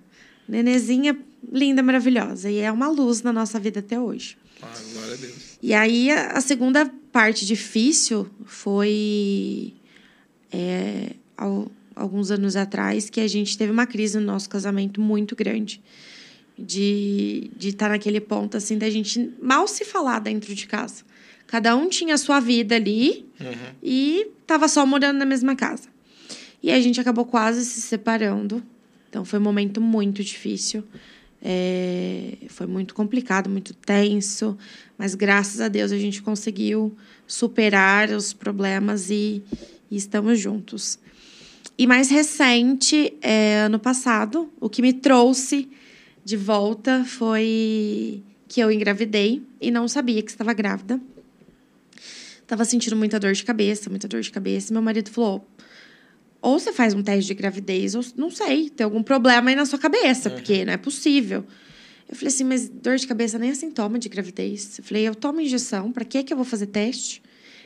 [0.50, 1.16] Nenezinha
[1.54, 2.50] linda, maravilhosa.
[2.50, 4.36] E é uma luz na nossa vida até hoje.
[4.64, 5.58] Ah, glória a Deus.
[5.62, 9.74] E aí, a a segunda parte difícil foi
[10.52, 15.36] é, al- alguns anos atrás que a gente teve uma crise no nosso casamento muito
[15.36, 15.82] grande.
[16.62, 21.04] De estar de tá naquele ponto, assim, da gente mal se falar dentro de casa.
[21.48, 23.74] Cada um tinha a sua vida ali Uhum.
[23.84, 25.90] e tava só morando na mesma casa.
[26.64, 28.64] E a gente acabou quase se separando.
[29.10, 30.84] Então foi um momento muito difícil.
[31.42, 34.56] É, foi muito complicado, muito tenso,
[34.98, 36.96] mas graças a Deus a gente conseguiu
[37.26, 39.42] superar os problemas e,
[39.90, 41.00] e estamos juntos.
[41.78, 45.68] E mais recente, é, ano passado, o que me trouxe
[46.24, 51.00] de volta foi que eu engravidei e não sabia que estava grávida.
[52.46, 54.74] Tava sentindo muita dor de cabeça, muita dor de cabeça.
[54.74, 55.48] Meu marido falou:
[56.42, 59.66] ou você faz um teste de gravidez, ou não sei, tem algum problema aí na
[59.66, 61.46] sua cabeça, porque não é possível.
[62.10, 64.80] Eu falei assim, mas dor de cabeça nem é sintoma de gravidez.
[64.80, 67.22] Eu falei, eu tomo injeção, pra que que eu vou fazer teste?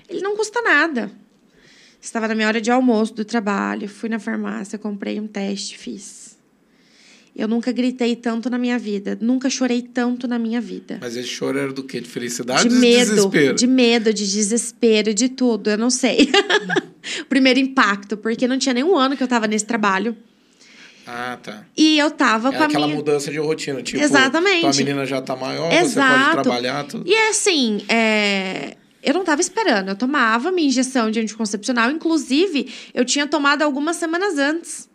[0.07, 1.11] Ele não custa nada.
[1.99, 6.34] Estava na minha hora de almoço do trabalho, fui na farmácia, comprei um teste, fiz.
[7.35, 10.99] Eu nunca gritei tanto na minha vida, nunca chorei tanto na minha vida.
[11.01, 11.99] Mas esse choro era do quê?
[11.99, 13.55] De felicidade De medo, desespero?
[13.55, 16.29] de medo, de desespero, de tudo, eu não sei.
[17.21, 20.15] o primeiro impacto, porque não tinha nenhum ano que eu tava nesse trabalho.
[21.05, 21.65] Ah, tá.
[21.77, 22.97] E eu tava com Era a aquela minha.
[22.97, 23.83] mudança de rotina.
[23.83, 24.61] Tipo, Exatamente.
[24.61, 26.31] tua menina já tá maior, você Exato.
[26.31, 27.03] pode trabalhar, tudo.
[27.05, 29.89] E é assim, é, eu não tava esperando.
[29.89, 31.91] Eu tomava minha injeção de anticoncepcional.
[31.91, 34.89] Inclusive, eu tinha tomado algumas semanas antes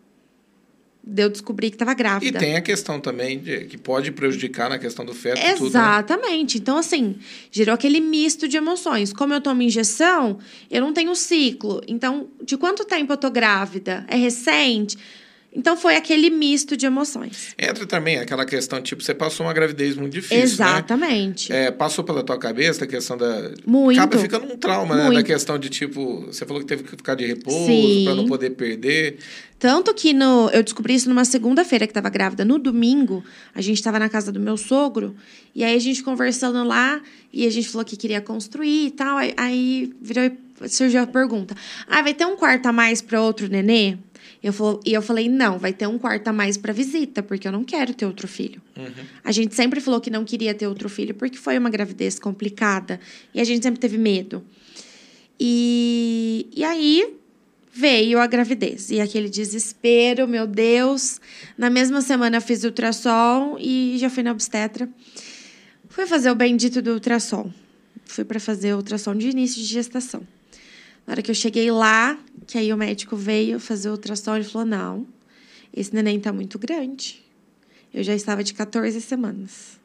[1.03, 2.39] de eu descobrir que tava E grávida.
[2.39, 5.67] tem a questão também de, que pode prejudicar na questão do feto e tudo, né?
[5.67, 6.57] Exatamente.
[6.57, 7.15] Então, assim,
[7.51, 9.11] gerou aquele misto de emoções.
[9.11, 10.37] Como eu tomo injeção,
[10.69, 11.81] eu não tenho ciclo.
[11.87, 14.05] Então, de quanto tempo eu tô grávida?
[14.07, 14.97] É recente?
[15.53, 17.53] Então, foi aquele misto de emoções.
[17.59, 20.43] Entra também aquela questão, tipo, você passou uma gravidez muito difícil, né?
[20.43, 21.51] Exatamente.
[21.51, 23.51] É, passou pela tua cabeça a questão da.
[23.65, 23.99] Muito.
[23.99, 25.03] Acaba ficando um trauma, né?
[25.03, 25.25] Da Muito.
[25.25, 27.67] questão de tipo, você falou que teve que ficar de repouso
[28.05, 29.17] pra não poder perder.
[29.59, 32.45] Tanto que no, eu descobri isso numa segunda-feira que estava grávida.
[32.45, 35.15] No domingo, a gente estava na casa do meu sogro.
[35.53, 37.01] E aí a gente conversando lá.
[37.31, 39.17] E a gente falou que queria construir e tal.
[39.17, 40.31] Aí, aí virou,
[40.67, 41.55] surgiu a pergunta.
[41.87, 43.97] Ah, vai ter um quarto a mais para outro nenê?
[44.43, 47.21] Eu falo, e eu falei, não, vai ter um quarto a mais para visita.
[47.21, 48.61] Porque eu não quero ter outro filho.
[49.23, 51.13] A gente sempre falou que não queria ter outro filho.
[51.13, 52.99] Porque foi uma gravidez complicada.
[53.33, 54.43] E a gente sempre teve medo.
[55.39, 57.15] E, e aí
[57.71, 58.89] veio a gravidez.
[58.89, 61.21] E aquele desespero, meu Deus.
[61.57, 64.89] Na mesma semana eu fiz ultrassom e já fui na obstetra.
[65.87, 67.51] Fui fazer o bendito do ultrassom.
[68.05, 70.25] Fui para fazer ultrassom de início de gestação.
[71.05, 74.43] Na hora que eu cheguei lá, que aí o médico veio fazer o ultrassom, ele
[74.45, 75.07] falou: não,
[75.75, 77.21] esse neném tá muito grande.
[77.93, 79.79] Eu já estava de 14 semanas,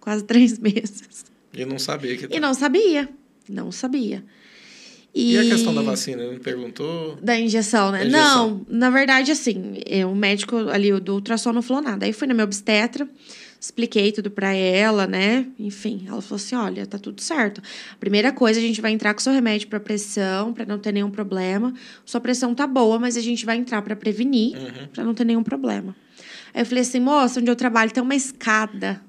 [0.00, 1.24] quase três meses.
[1.52, 2.34] E não sabia que.
[2.34, 3.08] E não sabia,
[3.48, 4.24] não sabia.
[5.12, 7.16] E a questão da vacina, ele perguntou.
[7.16, 8.06] Da injeção, né?
[8.06, 8.64] Injeção.
[8.68, 12.06] Não, na verdade, assim, eu- o médico ali do ultrassom não falou nada.
[12.06, 13.08] Aí fui na minha obstetra,
[13.60, 15.46] expliquei tudo pra ela, né?
[15.58, 17.62] Enfim, ela falou assim: olha, tá tudo certo.
[18.00, 21.10] Primeira coisa, a gente vai entrar com seu remédio pra pressão, pra não ter nenhum
[21.10, 21.74] problema.
[22.04, 24.56] Sua pressão tá boa, mas a gente vai entrar pra prevenir,
[24.94, 25.94] pra não ter nenhum problema.
[26.54, 29.02] Aí eu falei assim: moça, onde eu trabalho tem uma escada.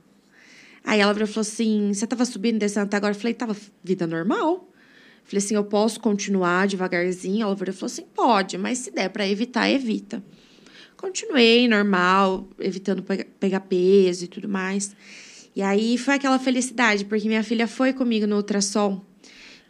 [0.84, 3.14] Aí ela virou e falou assim: Você tava subindo, descendo até agora?
[3.14, 4.70] Eu falei: Tava vida normal.
[5.24, 7.44] Falei assim: Eu posso continuar devagarzinho?
[7.44, 10.22] Ela virou e falou assim: Pode, mas se der para evitar, evita.
[11.02, 13.04] Continuei normal, evitando
[13.40, 14.96] pegar peso e tudo mais.
[15.56, 19.02] E aí foi aquela felicidade, porque minha filha foi comigo no ultrassom.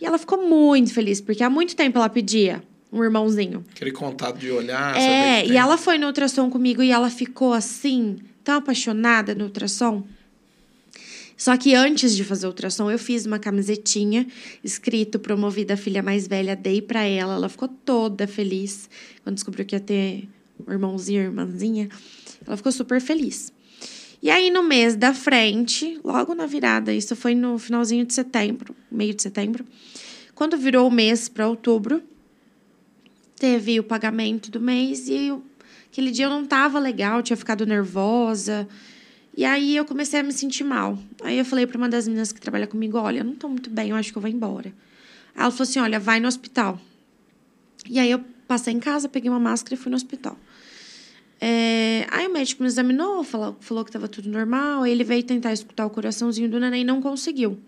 [0.02, 3.64] E ela ficou muito feliz, porque há muito tempo ela pedia um irmãozinho.
[3.72, 4.98] Aquele contato de olhar.
[4.98, 10.04] É, e ela foi no ultrassom comigo e ela ficou assim, tão apaixonada no ultrassom.
[11.38, 14.28] Só que antes de fazer o ultrassom, eu fiz uma camisetinha
[14.62, 18.90] escrito promovida a filha mais velha, dei para ela, ela ficou toda feliz
[19.24, 20.28] quando descobriu que ia ter
[20.68, 21.90] irmãozinho, irmãzinha.
[22.46, 23.54] Ela ficou super feliz.
[24.22, 28.76] E aí, no mês da frente, logo na virada, isso foi no finalzinho de setembro,
[28.92, 29.66] meio de setembro,
[30.42, 32.02] quando virou o mês para outubro,
[33.36, 35.44] teve o pagamento do mês e eu,
[35.92, 38.68] aquele dia eu não tava legal, tinha ficado nervosa.
[39.38, 40.98] E aí eu comecei a me sentir mal.
[41.24, 43.70] Aí eu falei para uma das meninas que trabalha comigo: olha, eu não tô muito
[43.70, 44.74] bem, eu acho que eu vou embora.
[45.36, 46.82] Ela falou assim: olha, vai no hospital.
[47.88, 50.36] E aí eu passei em casa, peguei uma máscara e fui no hospital.
[51.44, 54.86] É, aí o médico me examinou, falou, falou que estava tudo normal.
[54.86, 57.60] Ele veio tentar escutar o coraçãozinho do neném e não conseguiu.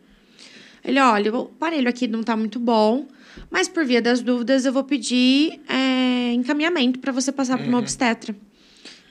[0.85, 3.07] Ele, olha, o aparelho aqui não está muito bom,
[3.49, 7.59] mas por via das dúvidas eu vou pedir é, encaminhamento para você passar uhum.
[7.63, 8.35] para uma obstetra.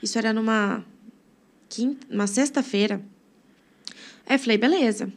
[0.01, 0.85] Isso era numa
[1.67, 3.01] quinta, uma sexta-feira.
[4.25, 5.11] Aí eu falei, beleza.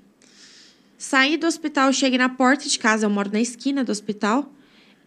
[0.98, 4.50] Saí do hospital, cheguei na porta de casa, eu moro na esquina do hospital.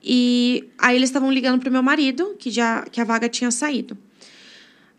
[0.01, 3.97] E aí eles estavam ligando pro meu marido, que já que a vaga tinha saído.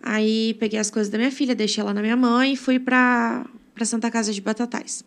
[0.02, 3.44] Aí peguei as coisas da minha filha, deixei ela na minha mãe e fui para
[3.84, 5.04] Santa Casa de Batatais.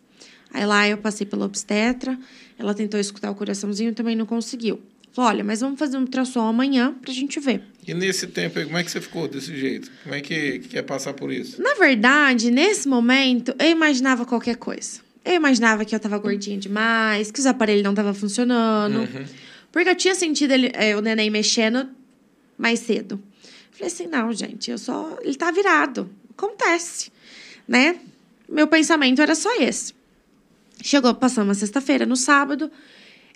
[0.52, 2.16] Aí lá eu passei pela obstetra,
[2.56, 4.80] ela tentou escutar o coraçãozinho e também não conseguiu.
[5.12, 7.62] Falou, olha, mas vamos fazer um ultrassom amanhã pra gente ver.
[7.86, 9.90] E nesse tempo, como é que você ficou desse jeito?
[10.02, 11.62] Como é que, que quer passar por isso?
[11.62, 15.00] Na verdade, nesse momento, eu imaginava qualquer coisa.
[15.24, 18.98] Eu imaginava que eu tava gordinha demais, que os aparelhos não estavam funcionando.
[18.98, 19.24] Uhum.
[19.70, 21.88] Porque eu tinha sentido ele, é, o neném mexendo
[22.58, 23.20] mais cedo.
[23.74, 25.18] Falei assim, não, gente, eu só.
[25.20, 26.08] Ele tá virado.
[26.30, 27.10] Acontece.
[27.66, 27.98] Né?
[28.48, 29.92] Meu pensamento era só esse.
[30.80, 32.70] Chegou, passando uma sexta-feira, no sábado,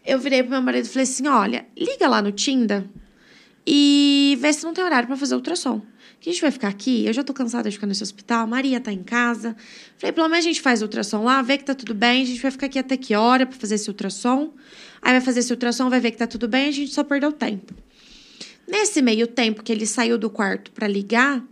[0.07, 2.85] eu virei pro meu marido e falei assim: olha, liga lá no Tinder
[3.67, 5.83] e vê se não tem horário para fazer ultrassom.
[6.21, 8.81] Que a gente vai ficar aqui, eu já tô cansada de ficar nesse hospital, Maria
[8.81, 9.57] tá em casa.
[9.97, 12.41] Falei, pelo menos a gente faz ultrassom lá, vê que tá tudo bem, a gente
[12.41, 14.53] vai ficar aqui até que hora para fazer esse ultrassom.
[15.03, 17.33] Aí vai fazer esse ultrassom, vai ver que tá tudo bem, a gente só perdeu
[17.33, 17.75] tempo.
[18.69, 21.43] Nesse meio tempo que ele saiu do quarto para ligar,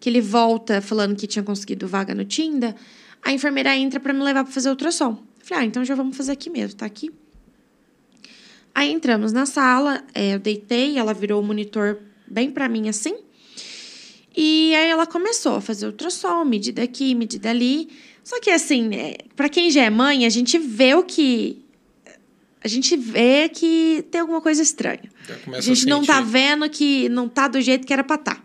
[0.00, 2.74] que ele volta falando que tinha conseguido vaga no Tinder,
[3.22, 5.22] a enfermeira entra para me levar para fazer ultrassom.
[5.42, 7.12] Falei, ah, então já vamos fazer aqui mesmo, tá aqui.
[8.74, 13.14] Aí entramos na sala, é, eu deitei, ela virou o monitor bem para mim assim.
[14.34, 17.88] E aí ela começou a fazer ultrassom, medida aqui, medida ali.
[18.24, 21.63] Só que assim, é, para quem já é mãe, a gente vê o que
[22.64, 25.10] a gente vê que tem alguma coisa estranha.
[25.52, 28.42] A gente a não tá vendo que não tá do jeito que era pra tá.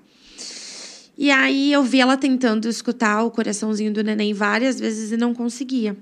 [1.17, 5.33] E aí eu vi ela tentando escutar o coraçãozinho do neném várias vezes e não
[5.33, 5.95] conseguia.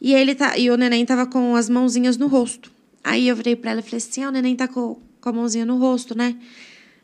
[0.00, 2.70] E ele tá, e o neném tava com as mãozinhas no rosto.
[3.02, 5.32] Aí eu virei para ela e falei assim: ah, o neném tá com, com a
[5.32, 6.36] mãozinha no rosto, né?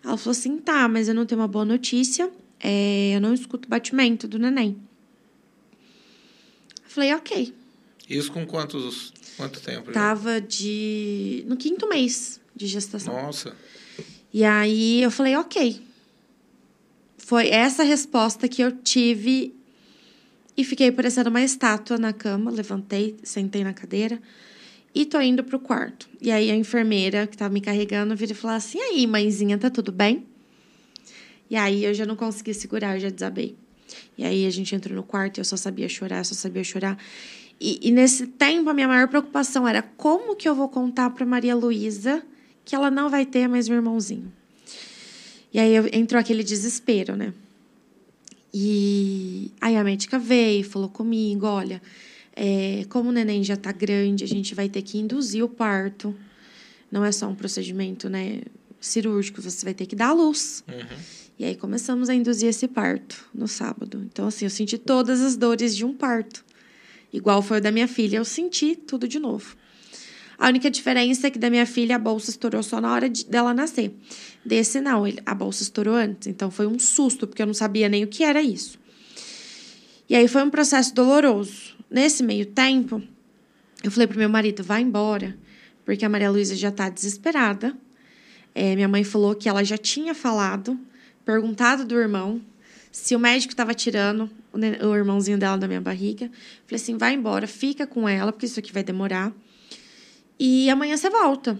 [0.04, 2.28] Ela falou assim: tá, mas eu não tenho uma boa notícia.
[2.58, 4.76] É, eu não escuto o batimento do neném.
[6.84, 7.54] Eu falei, ok.
[8.08, 9.86] Isso com quantos Quanto tempo?
[9.86, 9.92] Já?
[9.92, 11.44] Tava de.
[11.46, 13.14] no quinto mês de gestação.
[13.14, 13.54] Nossa.
[14.32, 15.80] E aí eu falei, ok.
[17.18, 19.54] Foi essa resposta que eu tive
[20.56, 22.50] e fiquei parecendo uma estátua na cama.
[22.50, 24.20] Levantei, sentei na cadeira
[24.94, 26.08] e tô indo pro quarto.
[26.20, 29.70] E aí a enfermeira que tava me carregando vira e falou assim: aí, mãezinha, tá
[29.70, 30.26] tudo bem?
[31.48, 33.56] E aí eu já não consegui segurar, eu já desabei.
[34.16, 36.96] E aí a gente entrou no quarto e eu só sabia chorar, só sabia chorar.
[37.60, 41.26] E, e, nesse tempo, a minha maior preocupação era como que eu vou contar para
[41.26, 42.22] Maria Luísa
[42.64, 44.32] que ela não vai ter mais um irmãozinho.
[45.52, 47.34] E aí entrou aquele desespero, né?
[48.54, 51.82] E aí a médica veio, falou comigo, olha,
[52.34, 56.14] é, como o neném já está grande, a gente vai ter que induzir o parto.
[56.90, 58.40] Não é só um procedimento, né,
[58.80, 60.64] cirúrgico, você vai ter que dar a luz.
[60.66, 60.98] Uhum.
[61.38, 64.02] E aí começamos a induzir esse parto no sábado.
[64.10, 66.44] Então, assim, eu senti todas as dores de um parto
[67.12, 68.16] igual foi o da minha filha.
[68.16, 69.56] Eu senti tudo de novo.
[70.40, 73.26] A única diferença é que da minha filha a bolsa estourou só na hora de,
[73.26, 73.94] dela nascer.
[74.42, 76.28] Desse não, a bolsa estourou antes.
[76.28, 78.78] Então foi um susto, porque eu não sabia nem o que era isso.
[80.08, 81.76] E aí foi um processo doloroso.
[81.90, 83.02] Nesse meio tempo,
[83.84, 85.36] eu falei pro meu marido: vai embora,
[85.84, 87.76] porque a Maria Luísa já tá desesperada.
[88.54, 90.78] É, minha mãe falou que ela já tinha falado,
[91.24, 92.42] perguntado do irmão
[92.90, 96.30] Se o médico estava tirando o, irmãozinho dela da minha barriga,
[96.66, 99.32] falei assim: vai embora, fica com ela, porque isso aqui vai demorar.
[100.38, 101.58] E amanhã você volta.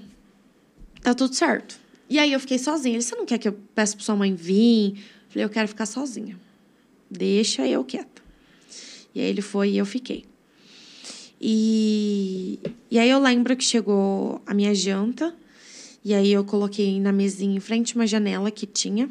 [1.03, 1.79] Tá tudo certo.
[2.09, 2.97] E aí eu fiquei sozinha.
[2.97, 5.03] Ele, você não quer que eu peça pra sua mãe vir?
[5.29, 6.39] Falei, eu quero ficar sozinha.
[7.11, 8.23] Deixa eu quieta.
[9.15, 10.25] E aí ele foi e eu fiquei.
[11.41, 12.59] E,
[12.91, 15.35] e aí eu lembro que chegou a minha janta.
[16.05, 19.09] E aí eu coloquei na mesinha em frente uma janela que tinha.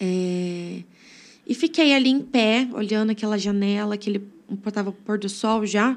[0.00, 0.82] É,
[1.46, 4.28] e fiquei ali em pé, olhando aquela janela, que ele
[4.66, 5.96] estava pôr do sol já.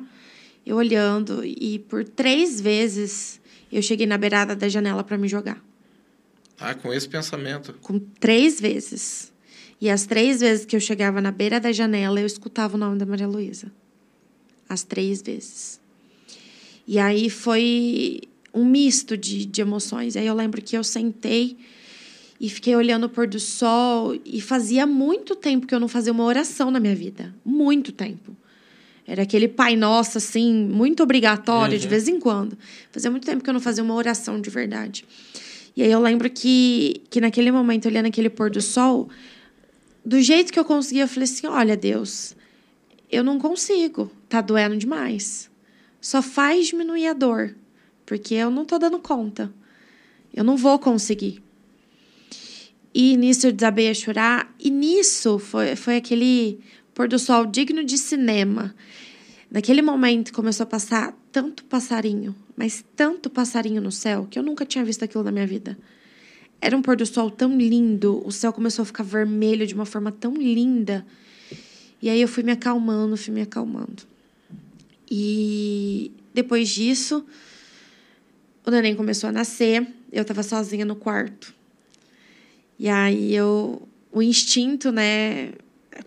[0.65, 1.43] Eu olhando.
[1.43, 5.63] E por três vezes eu cheguei na beirada da janela para me jogar.
[6.59, 7.73] Ah, com esse pensamento?
[7.81, 9.31] Com três vezes.
[9.81, 12.97] E as três vezes que eu chegava na beira da janela, eu escutava o nome
[12.97, 13.71] da Maria Luísa.
[14.67, 15.79] As três vezes.
[16.85, 18.21] E aí foi
[18.53, 20.15] um misto de, de emoções.
[20.15, 21.57] Aí eu lembro que eu sentei
[22.39, 26.13] e fiquei olhando o pôr do sol e fazia muito tempo que eu não fazia
[26.13, 27.35] uma oração na minha vida.
[27.43, 28.35] Muito tempo.
[29.05, 31.79] Era aquele Pai Nosso, assim, muito obrigatório uhum.
[31.79, 32.57] de vez em quando.
[32.91, 35.03] Fazia muito tempo que eu não fazia uma oração de verdade.
[35.75, 39.09] E aí eu lembro que, que naquele momento, olhando aquele pôr do sol,
[40.05, 42.35] do jeito que eu conseguia, eu falei assim: olha, Deus,
[43.11, 45.49] eu não consigo, tá doendo demais.
[45.99, 47.55] Só faz diminuir a dor,
[48.05, 49.51] porque eu não tô dando conta.
[50.33, 51.41] Eu não vou conseguir.
[52.93, 56.59] E nisso eu desabei a chorar, e nisso foi, foi aquele
[56.93, 58.73] pôr do sol digno de cinema.
[59.51, 64.65] Naquele momento começou a passar tanto passarinho, mas tanto passarinho no céu, que eu nunca
[64.65, 65.77] tinha visto aquilo na minha vida.
[66.61, 69.85] Era um pôr do sol tão lindo, o céu começou a ficar vermelho de uma
[69.85, 71.05] forma tão linda.
[72.01, 74.03] E aí eu fui me acalmando, fui me acalmando.
[75.09, 77.25] E depois disso,
[78.65, 81.58] o neném começou a nascer, eu estava sozinha no quarto.
[82.79, 85.51] E aí eu, o instinto, né,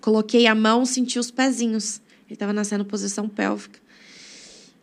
[0.01, 2.01] coloquei a mão, senti os pezinhos.
[2.27, 3.79] Ele estava nascendo posição pélvica.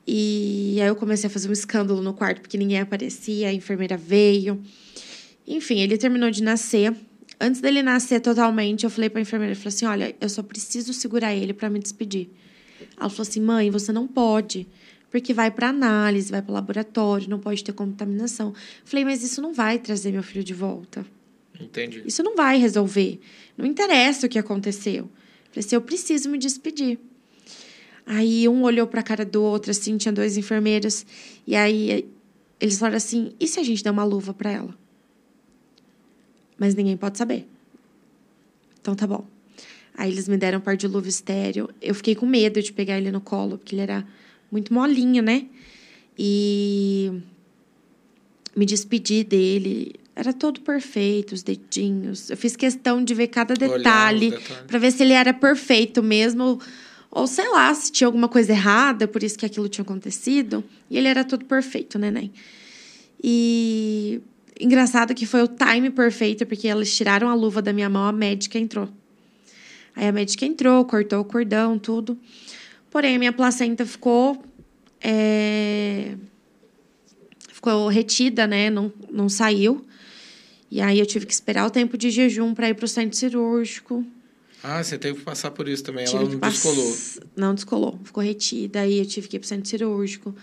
[0.05, 3.97] E aí eu comecei a fazer um escândalo no quarto, porque ninguém aparecia, a enfermeira
[3.97, 4.61] veio.
[5.47, 6.95] Enfim, ele terminou de nascer.
[7.41, 10.43] Antes dele nascer totalmente, eu falei para a enfermeira, eu falei assim, olha, eu só
[10.43, 12.29] preciso segurar ele para me despedir.
[12.97, 14.67] Ela falou assim, mãe, você não pode,
[15.09, 18.53] porque vai para análise, vai para laboratório, não pode ter contaminação.
[18.83, 21.05] Falei, mas isso não vai trazer meu filho de volta.
[21.59, 22.03] Entendi.
[22.05, 23.19] Isso não vai resolver.
[23.57, 25.09] Não interessa o que aconteceu.
[25.49, 26.99] Falei assim, eu preciso me despedir.
[28.05, 31.05] Aí um olhou para a cara do outro, assim, tinha dois enfermeiros.
[31.45, 32.09] E aí
[32.59, 34.75] eles falaram assim: e se a gente der uma luva para ela?
[36.57, 37.47] Mas ninguém pode saber.
[38.81, 39.25] Então tá bom.
[39.93, 41.69] Aí eles me deram um par de luva estéreo.
[41.81, 44.07] Eu fiquei com medo de pegar ele no colo, porque ele era
[44.51, 45.45] muito molinho, né?
[46.17, 47.21] E
[48.55, 52.29] me despedi dele era todo perfeito, os dedinhos.
[52.29, 56.59] Eu fiz questão de ver cada detalhe para ver se ele era perfeito mesmo
[57.09, 60.63] ou sei lá, se tinha alguma coisa errada, por isso que aquilo tinha acontecido.
[60.89, 62.31] E ele era todo perfeito, neném.
[63.23, 64.21] E
[64.59, 68.11] engraçado que foi o time perfeito, porque eles tiraram a luva da minha mão, a
[68.11, 68.89] médica entrou.
[69.95, 72.17] Aí a médica entrou, cortou o cordão, tudo.
[72.91, 74.43] Porém, a minha placenta ficou.
[75.01, 76.15] É...
[77.51, 78.69] Ficou retida, né?
[78.69, 79.85] Não, não saiu.
[80.71, 83.17] E aí eu tive que esperar o tempo de jejum para ir para o centro
[83.17, 84.05] cirúrgico.
[84.61, 86.05] Ah, você teve que passar por isso também.
[86.05, 86.53] Tive Ela não pass...
[86.53, 86.97] descolou.
[87.35, 88.81] Não descolou, ficou retida.
[88.81, 90.35] Aí eu tive que ir para o centro cirúrgico.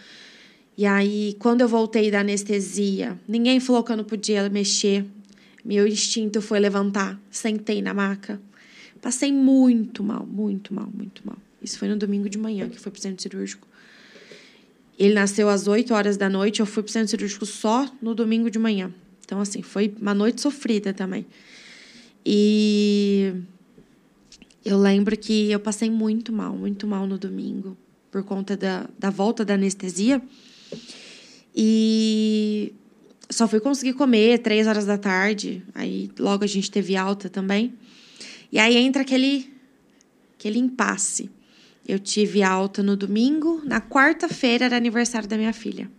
[0.76, 5.04] E aí, quando eu voltei da anestesia, ninguém falou que eu não podia mexer.
[5.64, 7.20] Meu instinto foi levantar.
[7.30, 8.40] Sentei na maca.
[9.00, 11.36] Passei muito mal, muito mal, muito mal.
[11.62, 13.66] Isso foi no domingo de manhã que foi para o centro cirúrgico.
[14.98, 18.14] Ele nasceu às 8 horas da noite, eu fui para o centro cirúrgico só no
[18.14, 18.92] domingo de manhã.
[19.26, 21.26] Então, assim, foi uma noite sofrida também.
[22.24, 23.34] E
[24.64, 27.76] eu lembro que eu passei muito mal, muito mal no domingo,
[28.08, 30.22] por conta da, da volta da anestesia.
[31.54, 32.72] E
[33.28, 35.60] só fui conseguir comer três horas da tarde.
[35.74, 37.74] Aí logo a gente teve alta também.
[38.52, 39.52] E aí entra aquele,
[40.38, 41.28] aquele impasse.
[41.86, 45.90] Eu tive alta no domingo, na quarta-feira era aniversário da minha filha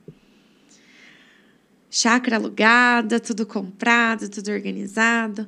[1.89, 5.47] chácara alugada, tudo comprado, tudo organizado.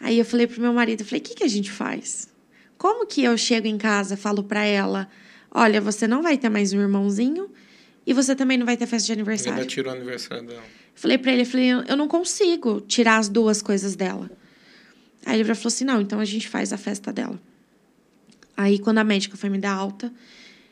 [0.00, 2.28] Aí eu falei pro meu marido, falei, o que, que a gente faz?
[2.76, 5.08] Como que eu chego em casa, falo para ela,
[5.50, 7.50] olha, você não vai ter mais um irmãozinho
[8.06, 9.60] e você também não vai ter festa de aniversário.
[9.60, 10.62] Ela tirou o aniversário dela.
[10.94, 14.30] Falei para ele, eu falei, eu não consigo tirar as duas coisas dela.
[15.24, 17.40] Aí ele falou assim, não, então a gente faz a festa dela.
[18.56, 20.12] Aí quando a médica foi me dar alta,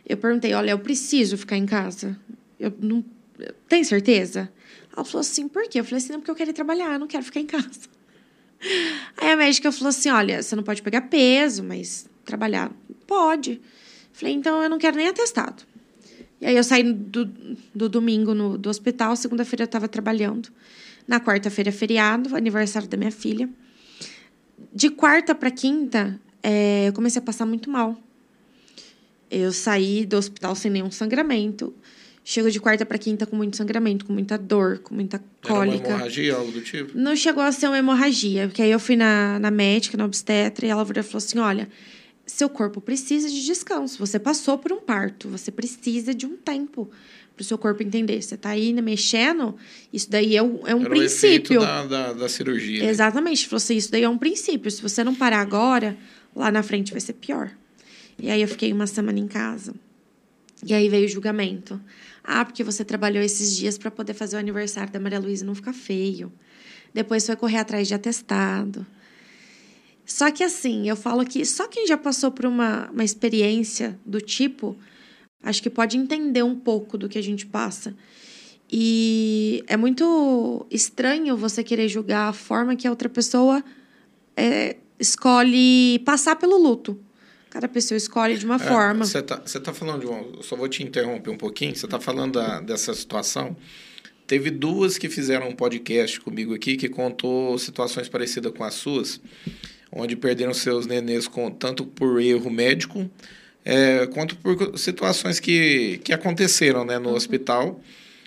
[0.07, 2.19] eu perguntei, olha, eu preciso ficar em casa.
[2.59, 3.05] Eu não
[3.69, 4.51] tem certeza?
[4.95, 5.81] Ela falou assim, por quê?
[5.81, 7.81] Eu falei assim, não, porque eu quero ir trabalhar, eu não quero ficar em casa.
[9.17, 12.73] Aí a médica falou assim: olha, você não pode pegar peso, mas trabalhar
[13.07, 13.61] pode.
[14.13, 15.63] Falei, então eu não quero nem atestado.
[16.41, 17.25] E aí eu saí do,
[17.75, 20.51] do domingo no, do hospital, segunda-feira eu estava trabalhando.
[21.07, 23.49] Na quarta-feira, feriado, aniversário da minha filha.
[24.73, 27.97] De quarta para quinta, é, eu comecei a passar muito mal.
[29.31, 31.75] Eu saí do hospital sem nenhum sangramento.
[32.27, 35.77] Chego de quarta para quinta com muito sangramento, com muita dor, com muita cólica.
[35.77, 36.97] Era uma hemorragia, algo do tipo?
[36.99, 40.65] Não chegou a ser uma hemorragia, porque aí eu fui na, na médica, na obstetra,
[40.65, 41.69] e ela falou assim: olha,
[42.27, 43.99] seu corpo precisa de descanso.
[43.99, 46.91] Você passou por um parto, você precisa de um tempo
[47.37, 48.23] para o seu corpo entender.
[48.23, 49.55] Você está aí mexendo,
[49.93, 51.61] isso daí é um, é um Era princípio.
[51.61, 52.85] O da, da, da cirurgia.
[52.85, 52.89] Né?
[52.89, 53.47] Exatamente.
[53.47, 54.71] Falou assim, isso daí é um princípio.
[54.71, 55.97] Se você não parar agora,
[56.35, 57.51] lá na frente vai ser pior.
[58.19, 59.75] E aí eu fiquei uma semana em casa.
[60.63, 61.81] E aí veio o julgamento.
[62.23, 65.55] Ah, porque você trabalhou esses dias para poder fazer o aniversário da Maria Luísa não
[65.55, 66.33] ficar feio.
[66.93, 68.87] Depois foi correr atrás de atestado.
[70.07, 74.21] Só que assim, eu falo que só quem já passou por uma, uma experiência do
[74.21, 74.77] tipo,
[75.43, 77.95] acho que pode entender um pouco do que a gente passa.
[78.71, 83.63] E é muito estranho você querer julgar a forma que a outra pessoa
[84.37, 86.99] é, escolhe passar pelo luto.
[87.55, 89.05] Cada pessoa escolhe de uma é, forma.
[89.05, 90.43] Você tá, tá falando de uma.
[90.43, 91.77] Só vou te interromper um pouquinho.
[91.77, 93.57] Você tá falando da, dessa situação.
[94.27, 99.21] Teve duas que fizeram um podcast comigo aqui que contou situações parecidas com as suas,
[99.93, 103.09] onde perderam seus nenês com, tanto por erro médico,
[103.65, 107.15] é, quanto por situações que, que aconteceram né, no uhum.
[107.15, 107.81] hospital.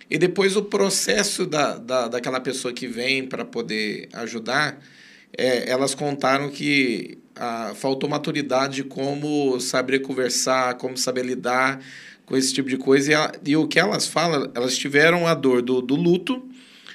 [0.10, 4.82] E depois o processo da, da, daquela pessoa que vem para poder ajudar,
[5.38, 11.80] é, elas contaram que ah, faltou maturidade de como saber conversar, como saber lidar
[12.26, 13.12] com esse tipo de coisa.
[13.12, 16.44] E, ela, e o que elas falam, elas tiveram a dor do, do luto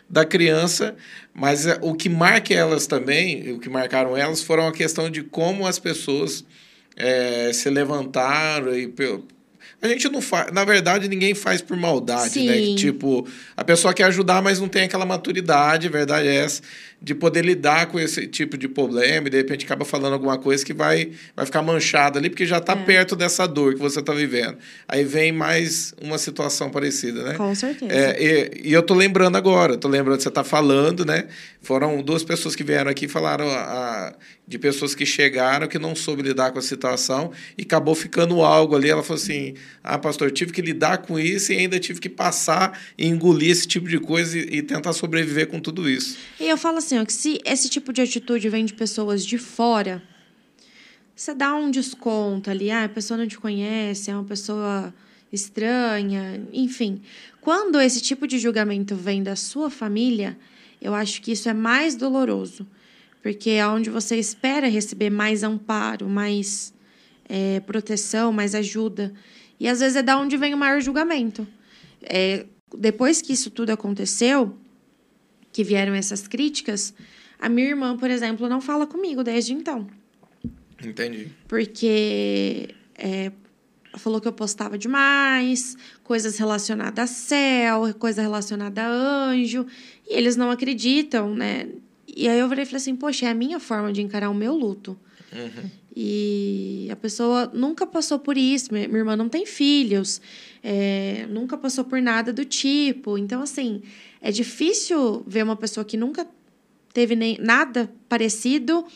[0.09, 0.95] da criança,
[1.33, 5.23] mas eh, o que marca elas também, o que marcaram elas, foram a questão de
[5.23, 6.45] como as pessoas
[6.95, 8.87] é, se levantaram e
[9.83, 10.53] a gente não faz.
[10.53, 12.47] Na verdade, ninguém faz por maldade, Sim.
[12.47, 12.57] né?
[12.57, 13.27] Que, tipo,
[13.57, 16.63] a pessoa quer ajudar, mas não tem aquela maturidade, a verdade é essa,
[17.03, 20.65] de poder lidar com esse tipo de problema e de repente acaba falando alguma coisa
[20.65, 22.77] que vai, vai ficar manchada ali, porque já está é.
[22.77, 24.57] perto dessa dor que você está vivendo.
[24.87, 27.35] Aí vem mais uma situação parecida, né?
[27.35, 27.93] Com certeza.
[27.93, 31.27] É, e, e, eu tô lembrando agora, tô lembrando que você está falando, né?
[31.61, 34.15] Foram duas pessoas que vieram aqui e falaram a, a,
[34.47, 38.77] de pessoas que chegaram que não soube lidar com a situação e acabou ficando algo
[38.77, 38.91] ali.
[38.91, 42.81] Ela falou assim: ah, pastor, tive que lidar com isso e ainda tive que passar
[42.97, 46.19] e engolir esse tipo de coisa e, e tentar sobreviver com tudo isso.
[46.39, 49.39] E eu falo assim, ó, que se esse tipo de atitude vem de pessoas de
[49.39, 50.03] fora,
[51.15, 54.93] você dá um desconto ali, ah, a pessoa não te conhece, é uma pessoa
[55.33, 57.01] estranha, enfim.
[57.41, 60.39] Quando esse tipo de julgamento vem da sua família,
[60.81, 62.67] eu acho que isso é mais doloroso,
[63.23, 66.75] porque é onde você espera receber mais amparo, mais
[67.29, 69.13] é, proteção, mais ajuda.
[69.61, 71.47] E às vezes é da onde vem o maior julgamento.
[72.03, 74.59] É, depois que isso tudo aconteceu,
[75.53, 76.95] que vieram essas críticas,
[77.39, 79.87] a minha irmã, por exemplo, não fala comigo desde então.
[80.83, 81.29] Entendi.
[81.47, 83.31] Porque é,
[83.99, 89.67] falou que eu postava demais, coisas relacionadas a céu, coisa relacionada a anjo,
[90.09, 91.69] e eles não acreditam, né?
[92.15, 94.99] E aí eu falei assim, poxa, é a minha forma de encarar o meu luto.
[95.33, 95.71] Uhum.
[95.95, 98.73] E a pessoa nunca passou por isso.
[98.73, 100.21] Minha, irmã não tem filhos,
[100.63, 103.19] é, nunca passou por nada do tipo.
[103.19, 103.83] Então, assim,
[104.23, 106.27] é difícil ver uma pessoa que nunca
[106.95, 108.87] teve nem nada parecido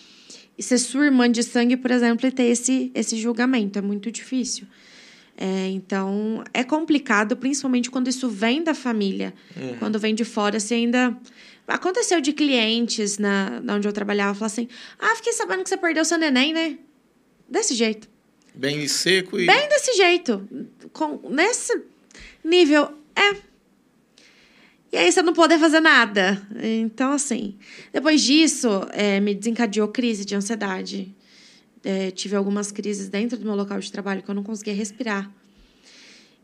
[0.56, 3.78] e ser sua irmã de sangue, por exemplo, e ter esse, esse julgamento.
[3.78, 4.66] É muito difícil.
[5.36, 9.34] É, então, é complicado, principalmente quando isso vem da família.
[9.54, 9.76] Uhum.
[9.78, 11.14] Quando vem de fora, você ainda.
[11.66, 14.68] Aconteceu de clientes na, na onde eu trabalhava falar assim:
[14.98, 16.78] Ah, fiquei sabendo que você perdeu seu neném, né?
[17.48, 18.08] Desse jeito.
[18.54, 19.46] Bem seco e.
[19.46, 20.48] Bem desse jeito.
[20.92, 21.82] Com, nesse
[22.42, 22.94] nível.
[23.14, 23.55] É.
[24.92, 26.40] E aí você não poder fazer nada.
[26.62, 27.56] Então, assim.
[27.92, 31.14] Depois disso, é, me desencadeou crise de ansiedade.
[31.84, 35.30] É, tive algumas crises dentro do meu local de trabalho que eu não conseguia respirar.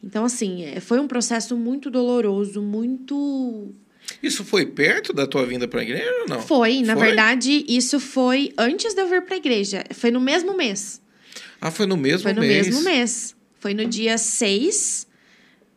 [0.03, 3.74] Então, assim, é, foi um processo muito doloroso, muito
[4.22, 6.43] isso foi perto da tua vinda para a igreja ou não?
[6.43, 7.07] Foi, na foi?
[7.07, 9.84] verdade, isso foi antes de eu vir para a igreja.
[9.93, 11.01] Foi no mesmo mês.
[11.61, 12.22] Ah, foi no mesmo mês?
[12.22, 12.66] Foi no mês.
[12.66, 13.36] mesmo mês.
[13.61, 15.07] Foi no dia 6.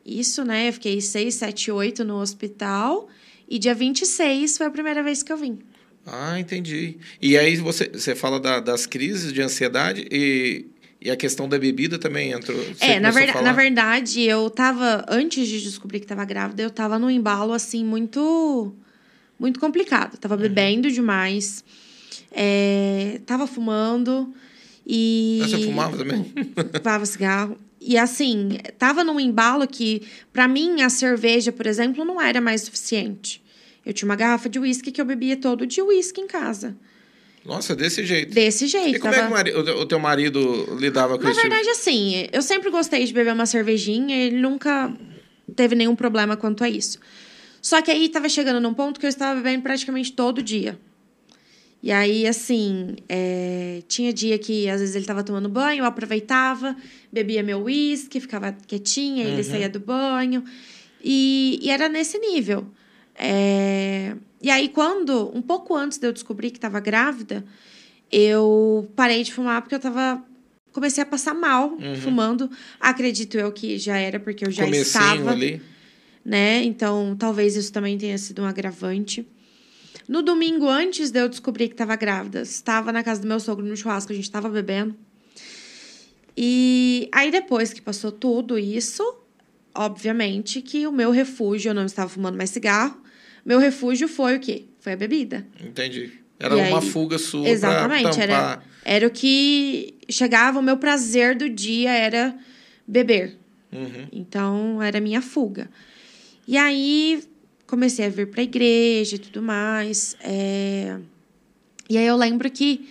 [0.06, 0.70] Isso, né?
[0.70, 3.08] Eu fiquei 6, 7, 8 no hospital.
[3.50, 5.60] E dia 26 foi a primeira vez que eu vim.
[6.06, 6.98] Ah, entendi.
[7.22, 10.68] E aí você, você fala da, das crises de ansiedade e
[11.06, 12.58] e a questão da bebida também entrou.
[12.80, 15.06] é, na, ver, na verdade, eu tava.
[15.08, 18.74] Antes de descobrir que tava grávida, eu tava num embalo, assim, muito.
[19.38, 20.18] Muito complicado.
[20.18, 20.42] Tava uhum.
[20.42, 21.64] bebendo demais.
[22.32, 24.34] É, tava fumando
[24.84, 25.42] e.
[25.44, 26.34] Você fumava também?
[26.82, 27.56] Fumava cigarro.
[27.86, 30.02] E assim, tava num embalo que,
[30.34, 33.44] para mim, a cerveja, por exemplo, não era mais suficiente.
[33.86, 36.76] Eu tinha uma garrafa de uísque que eu bebia todo dia uísque em casa.
[37.46, 38.34] Nossa, desse jeito.
[38.34, 38.96] Desse jeito.
[38.96, 39.40] E como tava...
[39.40, 41.40] é que o, o teu marido lidava com Na isso?
[41.40, 44.92] verdade, assim, eu sempre gostei de beber uma cervejinha, ele nunca
[45.56, 46.98] teve nenhum problema quanto a isso.
[47.62, 50.80] Só que aí tava chegando num ponto que eu estava bebendo praticamente todo dia.
[51.84, 56.76] E aí, assim, é, tinha dia que às vezes ele tava tomando banho, eu aproveitava,
[57.12, 60.44] bebia meu uísque, ficava quietinha, ele saía do banho.
[61.04, 62.66] E, e era nesse nível.
[63.14, 67.46] É, e aí, quando, um pouco antes de eu descobrir que estava grávida,
[68.12, 70.24] eu parei de fumar porque eu tava.
[70.72, 72.50] Comecei a passar mal fumando.
[72.80, 75.62] Acredito eu que já era porque eu já Comecinho estava ali.
[76.24, 76.64] né?
[76.64, 79.26] Então, talvez isso também tenha sido um agravante.
[80.08, 83.66] No domingo, antes de eu descobrir que estava grávida, estava na casa do meu sogro
[83.66, 84.96] no churrasco, a gente estava bebendo.
[86.38, 89.04] E aí, depois que passou tudo isso,
[89.74, 92.98] obviamente que o meu refúgio, eu não estava fumando mais cigarro,
[93.46, 94.66] meu refúgio foi o quê?
[94.80, 95.46] Foi a bebida.
[95.64, 96.12] Entendi.
[96.40, 101.36] Era E uma aí- fuga sua Exatamente, era, era o que chegava, o meu prazer
[101.38, 102.38] do dia era
[102.86, 103.38] beber.
[103.72, 104.08] Uhum.
[104.12, 105.70] Então, era a minha fuga.
[106.48, 107.24] E aí,
[107.68, 110.16] comecei a vir para a igreja e tudo mais.
[110.22, 110.98] é,
[111.90, 112.88] E aí, eu lembro que,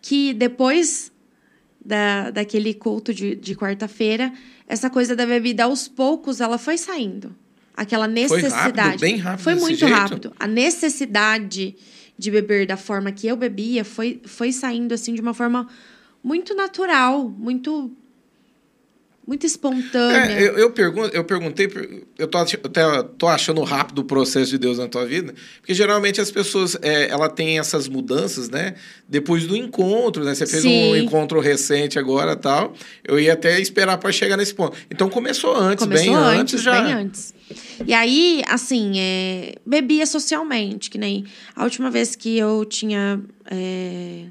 [0.00, 1.10] que depois
[1.84, 4.32] da, daquele culto de, de quarta-feira,
[4.66, 7.34] essa coisa da bebida, aos poucos, ela foi saindo.
[7.74, 8.78] Aquela Foi necessidade.
[8.80, 9.94] rápido, bem rápido Foi muito jeito?
[9.94, 10.32] rápido.
[10.38, 11.74] A necessidade
[12.18, 15.66] de beber da forma que eu bebia foi, foi saindo, assim, de uma forma
[16.22, 17.90] muito natural, muito...
[19.26, 20.32] Muito espontânea.
[20.32, 21.70] É, eu, eu, pergunto, eu perguntei,
[22.18, 26.20] eu tô, até tô achando rápido o processo de Deus na tua vida, porque geralmente
[26.20, 28.74] as pessoas, é, ela tem essas mudanças, né?
[29.08, 30.34] Depois do encontro, né?
[30.34, 30.98] Você fez um Sim.
[30.98, 32.74] encontro recente agora tal.
[33.04, 34.76] Eu ia até esperar para chegar nesse ponto.
[34.90, 36.82] Então começou antes, Começou bem antes, antes, já.
[36.82, 37.34] bem antes.
[37.86, 43.20] E aí, assim, é, bebia socialmente, que nem a última vez que eu tinha.
[43.48, 44.24] é,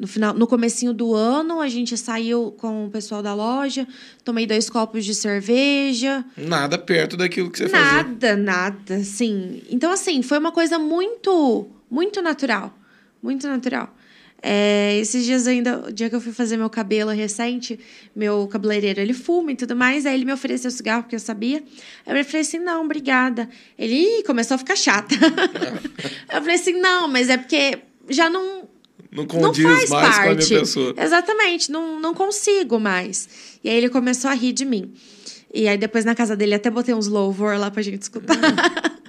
[0.00, 3.86] no, final, no comecinho do ano, a gente saiu com o pessoal da loja,
[4.24, 6.24] tomei dois copos de cerveja.
[6.38, 8.02] Nada perto daquilo que você fazia.
[8.02, 9.62] Nada, nada, assim.
[9.68, 12.74] Então, assim, foi uma coisa muito, muito natural.
[13.22, 13.94] Muito natural.
[14.42, 17.78] É, esses dias ainda, o dia que eu fui fazer meu cabelo recente,
[18.16, 21.62] meu cabeleireiro, ele fuma e tudo mais, aí ele me ofereceu cigarro, porque eu sabia.
[22.06, 23.50] Aí eu falei assim, não, obrigada.
[23.78, 25.14] Ele "Ih, começou a ficar chata.
[26.32, 28.66] eu falei assim, não, mas é porque já não,
[29.10, 30.48] Não não condiz faz mais com a parte.
[30.48, 30.94] minha pessoa.
[30.96, 33.28] Exatamente, não, não consigo mais.
[33.62, 34.92] E aí ele começou a rir de mim.
[35.52, 38.36] E aí depois na casa dele até botei uns louvor lá pra gente escutar.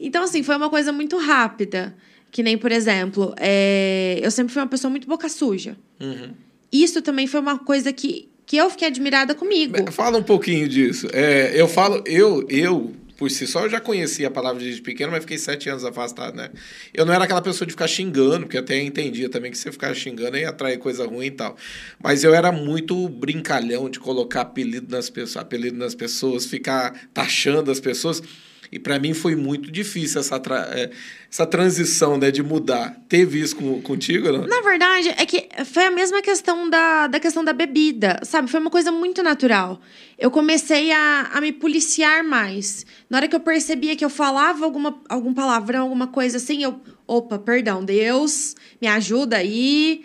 [0.00, 1.94] então, assim, foi uma coisa muito rápida.
[2.30, 5.76] Que nem, por exemplo, é, eu sempre fui uma pessoa muito boca suja.
[5.98, 6.30] Uhum.
[6.70, 9.90] Isso também foi uma coisa que, que eu fiquei admirada comigo.
[9.90, 11.08] Fala um pouquinho disso.
[11.12, 15.10] É, eu falo, eu, eu, por si só, eu já conhecia a palavra desde pequeno,
[15.10, 16.50] mas fiquei sete anos afastado, né?
[16.94, 19.92] Eu não era aquela pessoa de ficar xingando, porque até entendia também que você ficar
[19.92, 21.56] xingando ia atrair coisa ruim e tal.
[22.00, 27.72] Mas eu era muito brincalhão de colocar apelido nas pessoas, apelido nas pessoas, ficar taxando
[27.72, 28.22] as pessoas.
[28.70, 30.90] E para mim foi muito difícil essa, tra- é,
[31.30, 32.96] essa transição, né, de mudar.
[33.08, 34.46] Teve isso com, contigo, não?
[34.46, 38.50] Na verdade, é que foi a mesma questão da, da questão da bebida, sabe?
[38.50, 39.80] Foi uma coisa muito natural.
[40.18, 42.84] Eu comecei a, a me policiar mais.
[43.08, 46.80] Na hora que eu percebia que eu falava alguma, algum palavrão, alguma coisa assim, eu.
[47.06, 50.04] Opa, perdão, Deus, me ajuda aí.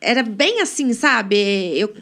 [0.00, 1.36] Era bem assim, sabe?
[1.76, 1.92] Eu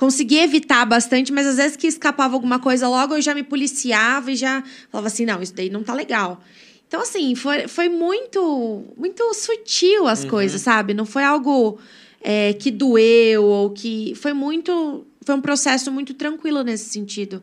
[0.00, 3.42] co- conseguia evitar bastante, mas às vezes que escapava alguma coisa logo, eu já me
[3.42, 6.40] policiava e já falava assim: não, isso daí não tá legal.
[6.86, 10.92] Então, assim, foi, foi muito, muito sutil as coisas, sabe?
[10.92, 11.78] Não foi algo
[12.20, 14.14] é, que doeu ou que.
[14.16, 15.06] Foi muito.
[15.24, 17.42] Foi um processo muito tranquilo nesse sentido.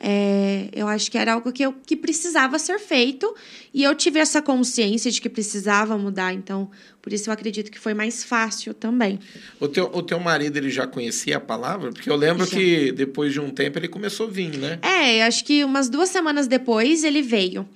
[0.00, 3.34] É, eu acho que era algo que, eu, que precisava ser feito
[3.74, 6.32] e eu tive essa consciência de que precisava mudar.
[6.32, 6.70] Então,
[7.02, 9.18] por isso eu acredito que foi mais fácil também.
[9.58, 11.90] O teu, o teu marido, ele já conhecia a palavra?
[11.90, 12.56] Porque eu lembro Já.
[12.56, 14.78] que depois de um tempo ele começou a vir, né?
[14.82, 17.68] É, acho que umas duas semanas depois ele veio.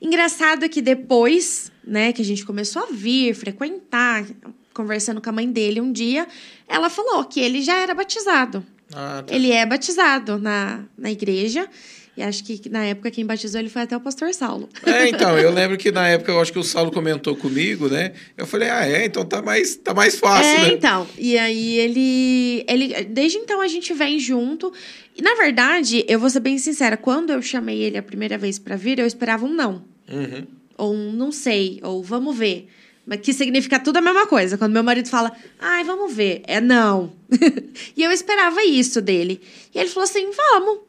[0.00, 4.24] Engraçado que depois, né, que a gente começou a vir, frequentar,
[4.72, 6.26] conversando com a mãe dele um dia,
[6.68, 8.64] ela falou que ele já era batizado.
[8.94, 9.34] Ah, tá.
[9.34, 11.68] Ele é batizado na, na igreja.
[12.16, 14.68] E acho que na época quem batizou ele foi até o pastor Saulo.
[14.86, 18.12] É, então, eu lembro que na época eu acho que o Saulo comentou comigo, né?
[18.36, 20.74] Eu falei, ah, é, então tá mais, tá mais fácil, é, né?
[20.74, 21.08] então.
[21.18, 23.04] E aí ele, ele.
[23.04, 24.72] Desde então a gente vem junto.
[25.16, 28.60] E na verdade, eu vou ser bem sincera, quando eu chamei ele a primeira vez
[28.60, 29.84] pra vir, eu esperava um não.
[30.08, 30.46] Uhum.
[30.78, 32.68] Ou um não sei, ou vamos ver.
[33.06, 34.56] Mas que significa tudo a mesma coisa.
[34.56, 36.42] Quando meu marido fala, ai, vamos ver.
[36.46, 37.12] É não.
[37.96, 39.40] e eu esperava isso dele.
[39.74, 40.80] E ele falou assim: vamos.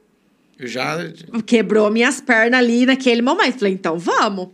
[0.59, 0.97] Já.
[1.45, 3.59] Quebrou minhas pernas ali naquele momento.
[3.59, 4.49] Falei, então vamos.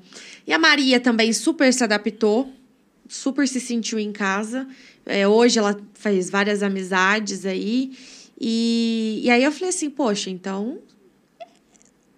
[0.47, 2.51] E a Maria também super se adaptou,
[3.07, 4.67] super se sentiu em casa.
[5.05, 7.91] É, hoje ela fez várias amizades aí.
[8.39, 10.79] E, e aí eu falei assim, poxa, então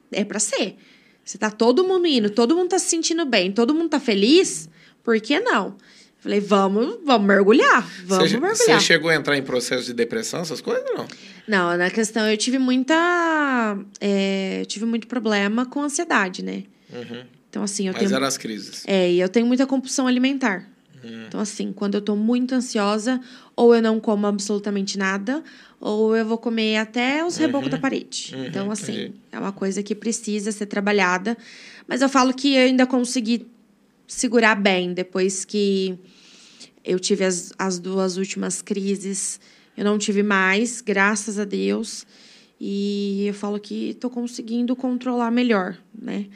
[0.10, 0.78] é para ser.
[1.24, 4.70] Você tá todo mundo indo, todo mundo tá se sentindo bem, todo mundo tá feliz,
[5.04, 5.76] por que não?
[6.20, 8.80] Falei, vamos, vamos mergulhar, vamos você, mergulhar.
[8.80, 11.06] Você chegou a entrar em processo de depressão, essas coisas, não?
[11.46, 13.78] Não, na questão, eu tive muita...
[14.00, 16.64] É, eu tive muito problema com ansiedade, né?
[16.94, 17.24] Uhum.
[17.50, 18.16] Então, assim, eu Mas tenho...
[18.16, 18.84] eram as crises.
[18.88, 20.66] É, e eu tenho muita compulsão alimentar.
[21.04, 21.26] Hum.
[21.28, 23.20] Então, assim, quando eu tô muito ansiosa,
[23.54, 25.44] ou eu não como absolutamente nada,
[25.80, 28.34] ou eu vou comer até os rebocos da parede.
[28.34, 29.14] Uhum, então, assim, entendi.
[29.30, 31.38] é uma coisa que precisa ser trabalhada.
[31.86, 33.46] Mas eu falo que eu ainda consegui
[34.08, 35.98] segurar bem depois que
[36.84, 39.40] eu tive as, as duas últimas crises.
[39.76, 42.06] Eu não tive mais, graças a Deus.
[42.60, 46.28] E eu falo que tô conseguindo controlar melhor, né?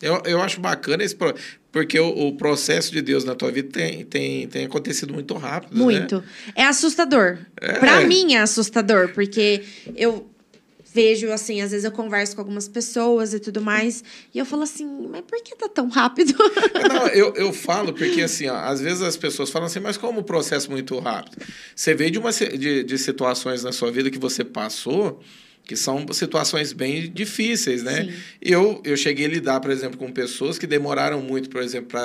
[0.00, 1.34] Eu, eu acho bacana esse pro-
[1.70, 5.74] porque o, o processo de Deus na tua vida tem, tem, tem acontecido muito rápido.
[5.76, 5.82] né?
[5.84, 6.24] Muito.
[6.54, 7.38] É assustador.
[7.60, 7.74] É.
[7.78, 9.62] Pra mim é assustador, porque
[9.94, 10.26] eu
[10.92, 14.02] vejo, assim, às vezes eu converso com algumas pessoas e tudo mais,
[14.34, 16.34] e eu falo assim, mas por que tá tão rápido?
[16.92, 20.20] Não, eu, eu falo porque, assim, ó, às vezes as pessoas falam assim, mas como
[20.20, 21.44] o processo é muito rápido?
[21.74, 25.20] Você veio de, uma, de, de situações na sua vida que você passou
[25.70, 28.02] que são situações bem difíceis, né?
[28.02, 28.12] Sim.
[28.42, 31.96] Eu, eu cheguei a lidar, por exemplo, com pessoas que demoraram muito, por exemplo,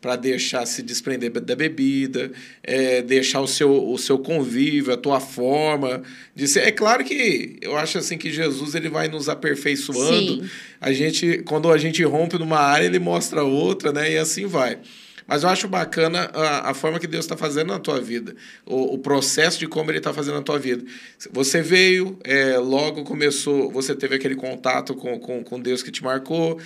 [0.00, 2.32] para deixar se desprender da bebida,
[2.62, 6.02] é, deixar o seu, o seu convívio, a tua forma
[6.34, 6.60] de ser.
[6.60, 10.42] É claro que eu acho assim que Jesus ele vai nos aperfeiçoando.
[10.42, 10.50] Sim.
[10.80, 14.10] A gente, quando a gente rompe numa área, ele mostra outra, né?
[14.10, 14.78] E assim vai.
[15.26, 18.34] Mas eu acho bacana a, a forma que Deus está fazendo na tua vida,
[18.66, 20.84] o, o processo de como Ele está fazendo na tua vida.
[21.30, 26.02] Você veio, é, logo começou, você teve aquele contato com, com, com Deus que te
[26.02, 26.58] marcou.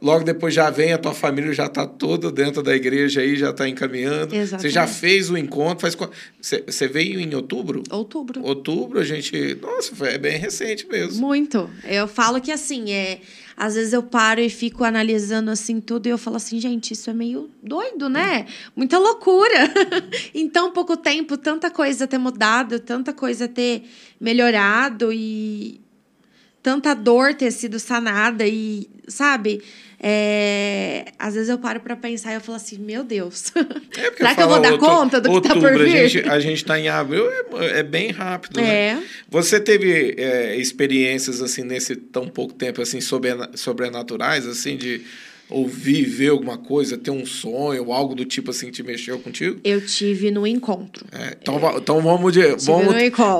[0.00, 3.50] Logo depois já vem, a tua família já está toda dentro da igreja aí, já
[3.50, 4.30] está encaminhando.
[4.30, 4.94] Você já Exatamente.
[4.98, 5.80] fez o encontro.
[5.82, 5.96] Faz,
[6.40, 7.84] você, você veio em outubro?
[7.88, 8.42] Outubro.
[8.42, 9.56] Outubro, a gente.
[9.60, 11.20] Nossa, foi- é bem recente mesmo.
[11.20, 11.70] Muito.
[11.84, 13.20] Eu falo que assim, é.
[13.56, 17.10] Às vezes eu paro e fico analisando assim tudo e eu falo assim, gente, isso
[17.10, 18.46] é meio doido, né?
[18.74, 19.72] Muita loucura.
[20.34, 23.84] em tão pouco tempo, tanta coisa ter mudado, tanta coisa ter
[24.20, 25.80] melhorado e
[26.62, 29.62] tanta dor ter sido sanada e, sabe?
[30.04, 33.52] É, Às vezes eu paro pra pensar e eu falo assim, meu Deus.
[33.96, 35.96] É Será que eu vou dar outu- conta do que tá por outubro, vir?
[36.00, 38.68] A gente, a gente tá em abril, é, é bem rápido, né?
[38.68, 38.98] É.
[39.30, 42.98] Você teve é, experiências, assim, nesse tão pouco tempo, assim,
[43.54, 45.02] sobrenaturais, assim, de
[45.52, 49.60] ouvir, ver alguma coisa, ter um sonho, algo do tipo, assim, que te mexeu contigo?
[49.62, 51.06] Eu tive no encontro.
[51.12, 52.94] É, então, va- então vamos, de, vamos,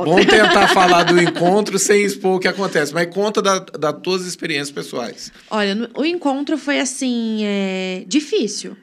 [0.04, 4.26] vamos tentar falar do encontro sem expor o que acontece, mas conta da, das tuas
[4.26, 5.32] experiências pessoais.
[5.50, 8.76] Olha, no- o encontro foi assim, é, difícil.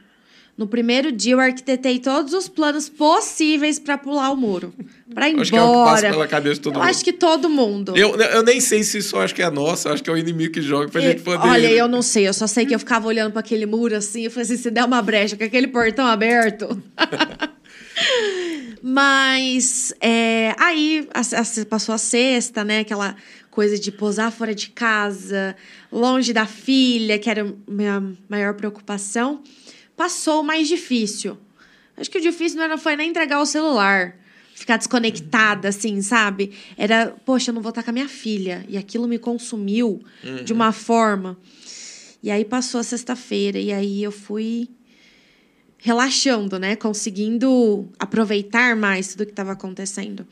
[0.59, 4.73] No primeiro dia eu arquitetei todos os planos possíveis pra pular o muro,
[5.13, 6.09] Pra ir Acho que é o que passa embora.
[6.11, 6.89] pela cabeça de todo eu mundo.
[6.89, 7.95] acho que todo mundo.
[7.97, 10.17] Eu, eu nem sei se isso acho que é nossa, eu acho que é o
[10.17, 11.47] inimigo que joga pra E- gente poder...
[11.47, 14.23] Olha, eu não sei, eu só sei que eu ficava olhando pra aquele muro assim,
[14.23, 16.67] eu falei assim, se der uma brecha com aquele portão aberto.
[18.83, 22.79] Mas é, aí a- a- passou a sexta, né?
[22.79, 23.15] Aquela
[23.49, 25.55] coisa de posar fora de casa,
[25.91, 29.41] longe da filha, que era a minha maior preocupação.
[29.99, 31.37] Passou o mais difícil.
[31.97, 34.17] Acho que o difícil não era, foi nem entregar o celular.
[34.55, 36.53] Ficar desconectada, assim, sabe?
[36.77, 38.65] Era, poxa, eu não vou estar com a minha filha.
[38.69, 40.01] E aquilo me consumiu
[40.45, 41.37] de uma forma.
[42.23, 44.69] E aí passou a sexta-feira, e aí eu fui
[45.77, 46.77] relaxando, né?
[46.77, 50.25] Conseguindo aproveitar mais tudo que estava acontecendo.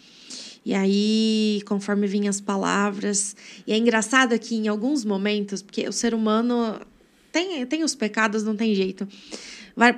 [0.66, 3.36] E aí, conforme vinham as palavras.
[3.68, 6.80] E é engraçado que em alguns momentos, porque o ser humano
[7.38, 9.08] tem, tem os pecados, não tem jeito.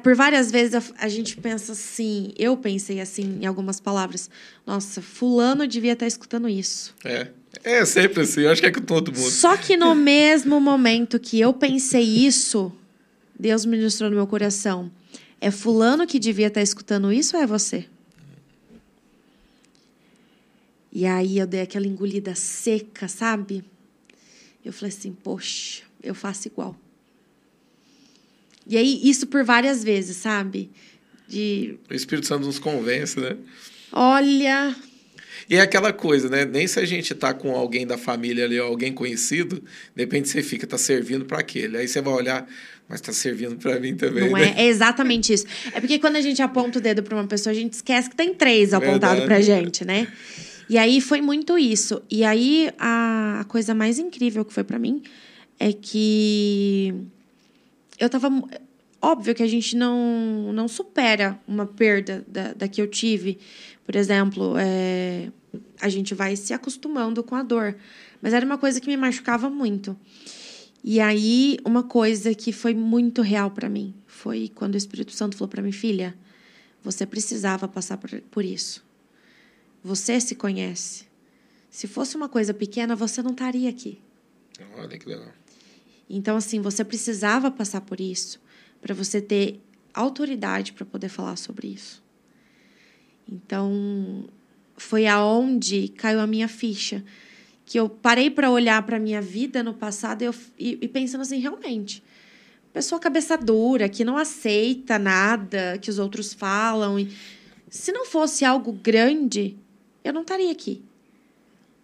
[0.04, 4.30] Por várias vezes a, a gente pensa assim, eu pensei assim em algumas palavras.
[4.68, 6.94] Nossa, fulano devia estar escutando isso.
[7.04, 7.28] É.
[7.64, 9.32] É sempre assim, eu acho que é com todo mundo.
[9.32, 12.72] Só que no mesmo momento que eu pensei isso,
[13.38, 14.92] Deus ministrou no meu coração.
[15.42, 17.86] É fulano que devia estar escutando isso ou é você?
[20.92, 23.64] E aí eu dei aquela engolida seca, sabe?
[24.64, 26.76] Eu falei assim, poxa, eu faço igual.
[28.70, 30.70] E aí, isso por várias vezes, sabe?
[31.28, 33.36] De, O Espírito Santo nos convence, né?
[33.92, 34.76] olha,
[35.50, 36.46] E é aquela coisa, né?
[36.46, 39.64] Nem se a gente tá com alguém da família ali, alguém conhecido,
[39.96, 41.78] de repente você fica, tá servindo para aquele.
[41.78, 42.48] Aí você vai olhar,
[42.88, 44.30] mas tá servindo para mim também.
[44.30, 44.54] Não né?
[44.56, 44.66] é?
[44.66, 45.46] é exatamente isso.
[45.74, 48.16] É porque quando a gente aponta o dedo para uma pessoa, a gente esquece que
[48.16, 50.08] tem três apontados pra gente, né?
[50.70, 52.04] E aí foi muito isso.
[52.12, 55.02] E aí a, a coisa mais incrível que foi para mim
[55.60, 56.94] é que
[58.00, 58.30] eu tava.
[59.02, 63.40] Óbvio que a gente não, não supera uma perda da, da que eu tive.
[63.86, 65.32] Por exemplo, é,
[65.80, 67.78] a gente vai se acostumando com a dor.
[68.22, 69.98] Mas era uma coisa que me machucava muito.
[70.84, 75.36] E aí, uma coisa que foi muito real para mim foi quando o Espírito Santo
[75.38, 76.16] falou para mim, filha,
[76.84, 78.86] você precisava passar por, isso.
[79.84, 81.06] Você se conhece.
[81.70, 84.02] Se fosse uma coisa pequena, você não estaria aqui.
[84.78, 85.32] Olha que legal.
[86.10, 88.42] Então, assim, você precisava passar por isso
[88.82, 89.62] para você ter
[89.94, 92.02] autoridade para poder falar sobre isso.
[93.28, 94.26] Então,
[94.76, 97.04] foi aonde caiu a minha ficha.
[97.66, 101.22] Que eu parei para olhar para minha vida no passado e, eu, e, e pensando
[101.22, 102.04] assim, realmente,
[102.74, 106.98] pessoa cabeça dura, que não aceita nada que os outros falam.
[107.00, 107.16] E,
[107.70, 109.56] se não fosse algo grande,
[110.04, 110.82] eu não estaria aqui.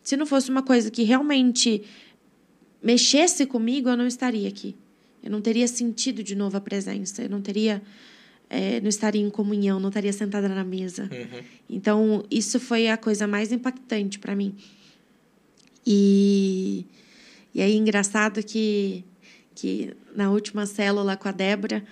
[0.02, 1.84] Se não fosse uma coisa que realmente
[2.86, 4.76] mexesse comigo, eu não estaria aqui.
[5.24, 7.24] Eu não teria sentido de novo a presença.
[7.24, 7.82] Eu não teria.
[8.48, 11.10] É, não estaria em comunhão, não estaria sentada na mesa.
[11.12, 11.44] Uhum.
[11.68, 14.56] Então, isso foi a coisa mais impactante para mim.
[15.86, 16.86] E,
[17.56, 19.04] e aí, engraçado que,
[19.56, 21.84] que na última célula com a Débora,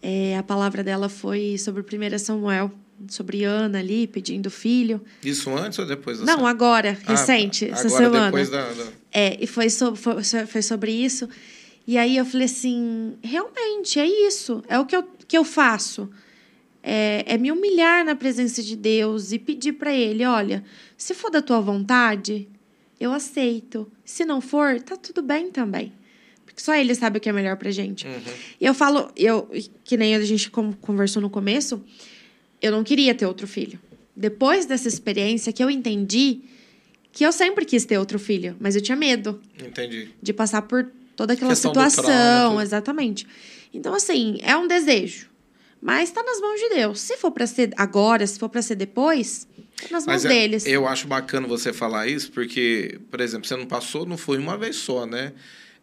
[0.00, 2.72] é, a palavra dela foi sobre 1 Samuel,
[3.08, 5.00] sobre Ana ali, pedindo filho.
[5.24, 8.24] Isso antes ou depois da Não, agora, Ah, recente, essa agora semana.
[8.26, 11.28] depois da, da- É, e foi, so, foi, foi sobre isso.
[11.86, 14.62] E aí eu falei assim: realmente, é isso.
[14.68, 16.08] É o que eu, que eu faço.
[16.82, 20.64] É, é me humilhar na presença de Deus e pedir para Ele: olha,
[20.96, 22.48] se for da tua vontade,
[23.00, 23.90] eu aceito.
[24.04, 25.92] Se não for, tá tudo bem também.
[26.44, 28.06] Porque só Ele sabe o que é melhor pra gente.
[28.06, 28.20] Uhum.
[28.60, 29.48] E eu falo, eu,
[29.84, 31.82] que nem a gente con- conversou no começo,
[32.62, 33.78] eu não queria ter outro filho.
[34.16, 36.40] Depois dessa experiência que eu entendi
[37.12, 40.10] que eu sempre quis ter outro filho, mas eu tinha medo Entendi.
[40.22, 40.86] de passar por
[41.16, 43.26] toda aquela Questão situação, trauma, exatamente.
[43.74, 45.28] Então assim, é um desejo,
[45.80, 47.00] mas está nas mãos de Deus.
[47.00, 49.46] Se for para ser agora, se for para ser depois,
[49.76, 50.64] tá nas mãos Mas é- deles.
[50.66, 54.56] eu acho bacana você falar isso, porque, por exemplo, você não passou, não foi uma
[54.56, 55.32] vez só, né?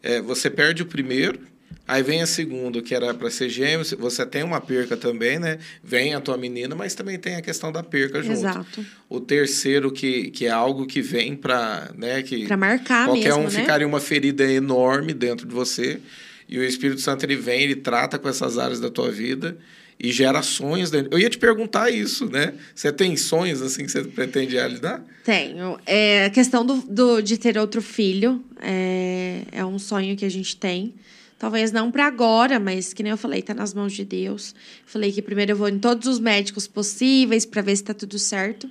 [0.02, 1.40] É, você perde o primeiro,
[1.86, 5.58] aí vem a segunda, que era para ser gêmeo, você tem uma perca também, né?
[5.82, 8.38] Vem a tua menina, mas também tem a questão da perca junto.
[8.38, 8.86] Exato.
[9.08, 12.22] O terceiro, que, que é algo que vem para, né?
[12.22, 13.50] Que marcar qualquer mesmo, um né?
[13.50, 16.00] ficaria uma ferida enorme dentro de você.
[16.48, 19.56] E o Espírito Santo ele vem, ele trata com essas áreas da tua vida
[20.02, 20.90] e gera sonhos.
[20.90, 21.12] dentro.
[21.12, 22.54] Eu ia te perguntar isso, né?
[22.74, 25.00] Você tem sonhos assim que você pretende realizar?
[25.24, 25.78] Tenho.
[25.86, 30.28] É, a questão do, do- de ter outro filho é, é um sonho que a
[30.30, 30.94] gente tem.
[31.40, 34.54] Talvez não para agora, mas que nem eu falei, tá nas mãos de Deus.
[34.84, 38.18] Falei que primeiro eu vou em todos os médicos possíveis para ver se tá tudo
[38.18, 38.70] certo.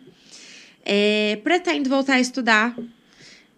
[0.86, 2.78] É, pretendo voltar a estudar.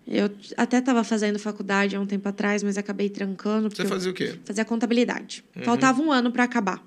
[0.07, 3.69] Eu até estava fazendo faculdade há um tempo atrás, mas acabei trancando.
[3.69, 4.33] Você fazia o quê?
[4.45, 5.43] fazia contabilidade.
[5.61, 6.81] Faltava um ano para acabar.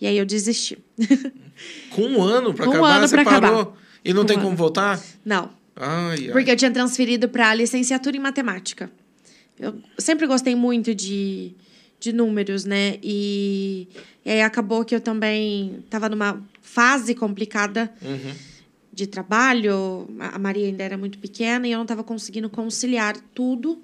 [0.00, 0.78] E aí eu desisti.
[1.90, 3.60] Com um ano para um acabar, ano você parou?
[3.60, 3.76] acabar.
[4.02, 4.56] E não Com tem um como ano.
[4.56, 4.98] voltar?
[5.22, 6.32] Não, Ai, ai.
[6.32, 8.90] Porque eu tinha transferido para licenciatura em matemática.
[9.60, 11.52] Eu sempre gostei muito de,
[12.00, 12.98] de números, né?
[13.02, 13.86] E,
[14.24, 18.32] e aí acabou que eu também estava numa fase complicada Uhum.
[18.92, 20.08] de trabalho.
[20.18, 23.82] A Maria ainda era muito pequena e eu não estava conseguindo conciliar tudo.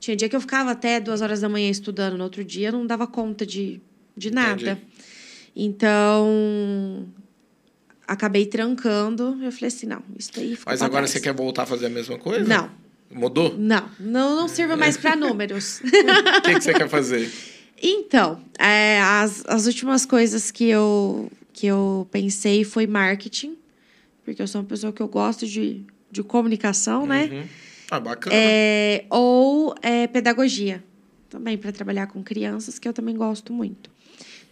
[0.00, 2.72] Tinha dia que eu ficava até duas horas da manhã estudando, no outro dia eu
[2.72, 3.80] não dava conta de,
[4.16, 4.72] de nada.
[4.72, 4.86] Entendi.
[5.56, 7.06] Então,
[8.06, 9.36] acabei trancando.
[9.42, 11.10] Eu falei assim: não, isso daí ficou Mas agora trás.
[11.10, 12.44] você quer voltar a fazer a mesma coisa?
[12.48, 12.70] Não,
[13.10, 13.56] Mudou?
[13.56, 15.80] não, não, não sirva mais para números.
[15.80, 17.30] O que, que você quer fazer?
[17.82, 23.56] Então, é, as, as últimas coisas que eu, que eu pensei foi marketing,
[24.24, 27.28] porque eu sou uma pessoa que eu gosto de, de comunicação, né?
[27.30, 27.44] Uhum.
[27.90, 28.36] Ah, bacana.
[28.36, 30.84] É, ou é, pedagogia,
[31.30, 33.90] também para trabalhar com crianças, que eu também gosto muito.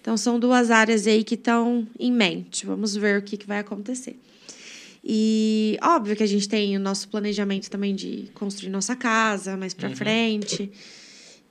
[0.00, 2.64] Então, são duas áreas aí que estão em mente.
[2.64, 4.16] Vamos ver o que, que vai acontecer.
[5.08, 9.72] E óbvio que a gente tem o nosso planejamento também de construir nossa casa mais
[9.72, 10.68] para frente.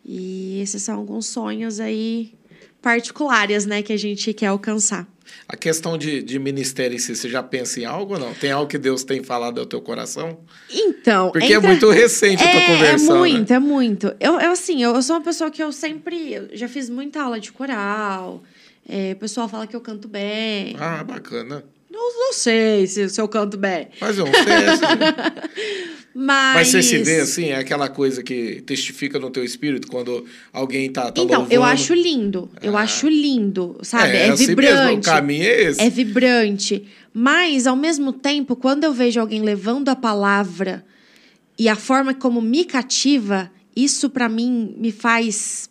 [0.03, 2.33] E esses são alguns sonhos aí
[2.81, 5.07] particulares, né, que a gente quer alcançar.
[5.47, 8.33] A questão de, de ministério em si, você já pensa em algo ou não?
[8.33, 10.39] Tem algo que Deus tem falado ao teu coração?
[10.69, 13.15] Então, Porque é entra- muito recente a tua É, conversão.
[13.25, 13.35] é né?
[13.37, 14.07] muito, é muito.
[14.19, 16.33] Eu, eu, assim, eu, eu sou uma pessoa que eu sempre...
[16.33, 18.43] Eu já fiz muita aula de coral.
[18.87, 20.75] É, o pessoal fala que eu canto bem.
[20.77, 21.63] Ah, bacana.
[22.13, 23.87] Não sei se, se eu canto bem.
[23.99, 24.43] Mas eu não sei.
[26.17, 26.55] Mas...
[26.55, 30.89] Mas você se vê assim, é aquela coisa que testifica no teu espírito quando alguém
[30.89, 31.53] tá, tá Então, louvando.
[31.53, 32.49] eu acho lindo.
[32.61, 32.81] Eu Ah.
[32.81, 34.13] acho lindo, sabe?
[34.15, 34.73] É, É, assim vibrante.
[34.85, 35.81] mesmo, o caminho é esse.
[35.81, 36.85] É vibrante.
[37.13, 40.85] Mas, ao mesmo tempo, quando eu vejo alguém levando a palavra
[41.59, 45.69] e a forma como me cativa, isso pra mim me faz.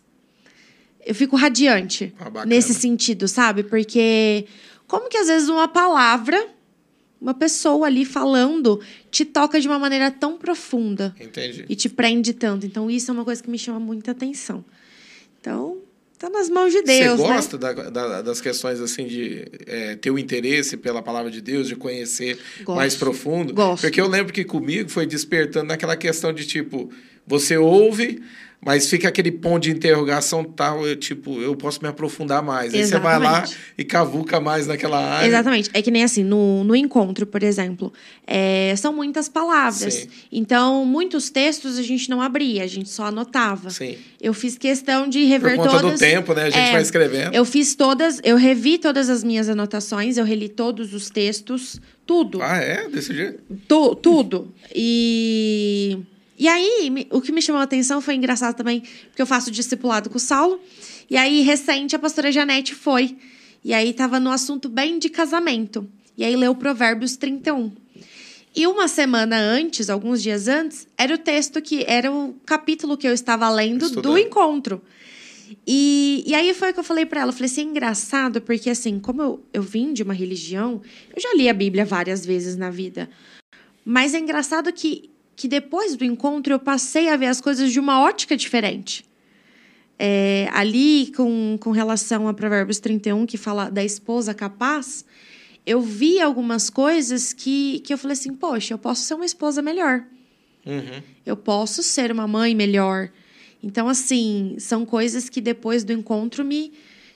[1.03, 3.63] Eu fico radiante Ah, nesse sentido, sabe?
[3.63, 4.45] Porque
[4.87, 6.47] como que às vezes uma palavra,
[7.19, 8.79] uma pessoa ali falando,
[9.09, 11.65] te toca de uma maneira tão profunda Entendi.
[11.67, 12.65] e te prende tanto.
[12.65, 14.63] Então, isso é uma coisa que me chama muita atenção.
[15.39, 15.77] Então,
[16.17, 17.35] tá nas mãos de Deus, Você né?
[17.35, 21.67] gosta da- da- das questões assim de é, ter o interesse pela palavra de Deus,
[21.67, 22.75] de conhecer Gosto.
[22.77, 23.53] mais profundo?
[23.53, 23.81] Gosto.
[23.81, 26.89] Porque eu lembro que comigo foi despertando naquela questão de tipo,
[27.27, 28.21] você ouve,
[28.63, 32.73] mas fica aquele ponto de interrogação tal, eu, tipo, eu posso me aprofundar mais.
[32.73, 33.57] Aí você vai lá Exatamente.
[33.77, 35.27] e cavuca mais naquela área.
[35.27, 35.69] Exatamente.
[35.73, 37.93] É que nem assim, no, no encontro, por exemplo,
[38.25, 39.93] é, são muitas palavras.
[39.93, 40.07] Sim.
[40.31, 43.69] Então, muitos textos a gente não abria, a gente só anotava.
[43.69, 43.97] Sim.
[44.19, 45.91] Eu fiz questão de Por rever conta todas.
[45.93, 46.43] do tempo, né?
[46.43, 47.35] A gente É, vai escrevendo.
[47.35, 52.41] Eu fiz todas, eu revi todas as minhas anotações, eu reli todos os textos, tudo.
[52.41, 52.89] Ah, é?
[52.89, 53.39] Desse jeito?
[53.67, 54.51] Tu- tudo.
[54.73, 55.99] E,
[56.37, 60.09] e aí, o que me chamou a atenção foi engraçado também, porque eu faço discipulado
[60.09, 60.59] com o Saulo.
[61.09, 63.17] E aí, recente, a pastora Janete foi.
[63.63, 65.87] E aí, tava no assunto bem de casamento.
[66.17, 67.71] E aí, leu Provérbios 31.
[68.55, 73.07] E uma semana antes, alguns dias antes, era o texto que era o capítulo que
[73.07, 74.17] eu estava lendo do Estudando.
[74.17, 74.81] encontro.
[75.67, 77.29] E, e aí foi o que eu falei pra ela.
[77.29, 80.81] Eu falei assim, é engraçado, porque assim, como eu, eu vim de uma religião,
[81.13, 83.09] eu já li a Bíblia várias vezes na vida.
[83.83, 87.79] Mas é engraçado que, que depois do encontro eu passei a ver as coisas de
[87.79, 89.05] uma ótica diferente.
[89.97, 95.05] É, ali, com, com relação a Provérbios 31, que fala da esposa capaz,
[95.65, 99.61] eu vi algumas coisas que, que eu falei assim: poxa, eu posso ser uma esposa
[99.61, 100.03] melhor.
[100.65, 101.01] Uhum.
[101.25, 103.09] Eu posso ser uma mãe melhor.
[103.63, 106.73] Então, assim, são coisas que depois do encontro me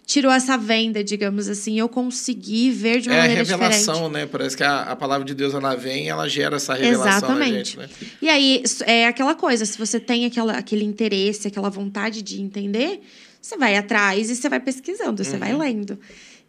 [0.10, 1.78] tirou essa venda, digamos assim.
[1.80, 4.12] Eu consegui ver de uma É a maneira revelação, diferente.
[4.14, 4.26] né?
[4.26, 7.36] Parece que a, a palavra de Deus ela vem e ela gera essa revelação na
[7.46, 7.56] Exatamente.
[7.58, 7.90] gente, né?
[8.20, 13.02] E aí, é aquela coisa, se você tem aquela, aquele interesse, aquela vontade de entender,
[13.40, 15.40] você vai atrás e você vai pesquisando, você Uhum.
[15.40, 16.00] vai lendo.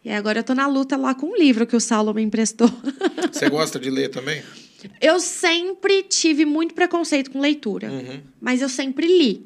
[0.03, 2.67] E agora eu tô na luta lá com um livro que o Saulo me emprestou.
[3.31, 4.41] Você gosta de ler também?
[4.99, 8.19] Eu sempre tive muito preconceito com leitura, Uhum.
[8.41, 9.45] mas eu sempre li.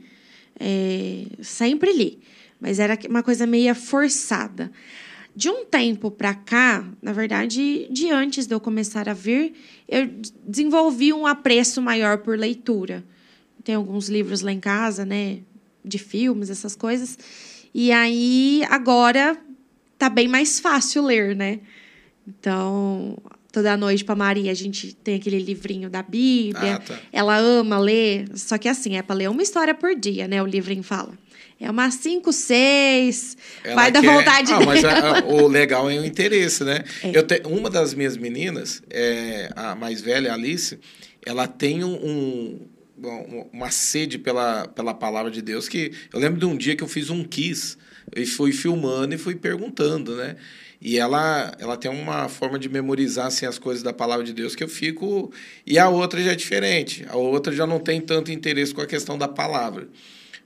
[0.58, 2.20] É, sempre li.
[2.66, 4.72] Mas era uma coisa meio forçada.
[5.36, 9.54] De um tempo pra cá, na verdade, de antes de eu começar a vir,
[9.88, 10.10] eu
[10.44, 13.04] desenvolvi um apreço maior por leitura.
[13.64, 15.42] Tem alguns livros lá em casa, né?
[15.84, 17.20] De filmes, essas coisas.
[17.72, 19.38] E aí, agora,
[19.96, 21.60] tá bem mais fácil ler, né?
[22.28, 23.16] Então,
[23.56, 26.76] toda noite pra Maria, a gente tem aquele livrinho da Bíblia.
[26.76, 27.00] Ah, tá.
[27.12, 30.44] Ela ama ler, só que assim, é para ler uma história por dia, né?
[30.44, 31.14] O livrinho fala.
[31.60, 33.38] É umas cinco, seis.
[33.64, 34.66] Ela vai dar quer- vontade ah, dela.
[34.66, 36.84] mas a- a- o legal é o interesse, né?
[37.02, 37.12] É.
[37.18, 37.42] Eu te...
[37.46, 40.78] Uma das minhas meninas, é, a mais velha, a Alice,
[41.26, 42.60] ela tem um- um-
[43.54, 46.88] uma sede pela, pela palavra de Deus que eu lembro de um dia que eu
[46.88, 47.78] fiz um quiz
[48.16, 50.36] e fui filmando e fui perguntando, né?
[50.82, 54.56] E ela, ela tem uma forma de memorizar assim, as coisas da palavra de Deus
[54.56, 55.32] que eu fico.
[55.66, 57.06] E a outra já é diferente.
[57.10, 59.88] A outra já não tem tanto interesse com a questão da palavra.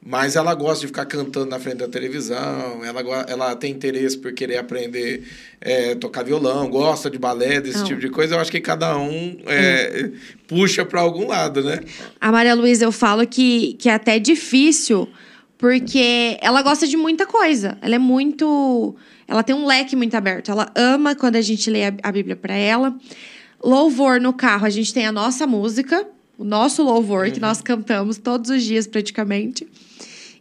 [0.02, 4.32] Mas ela gosta de ficar cantando na frente da televisão, ela, ela tem interesse por
[4.32, 5.24] querer aprender
[5.60, 7.86] é, tocar violão, gosta de balé, desse Não.
[7.86, 8.36] tipo de coisa.
[8.36, 10.10] Eu acho que cada um é,
[10.48, 11.82] puxa para algum lado, né?
[12.20, 15.10] A Maria Luísa, eu falo que, que é até difícil,
[15.60, 17.78] porque ela gosta de muita coisa.
[17.82, 18.96] Ela é muito.
[19.28, 20.50] Ela tem um leque muito aberto.
[20.50, 22.98] Ela ama quando a gente lê a, Bíblia para ela.
[23.62, 26.08] Louvor no carro, a gente tem a nossa música,
[26.38, 27.32] o nosso louvor, Uhum.
[27.34, 29.68] que nós cantamos todos os dias praticamente.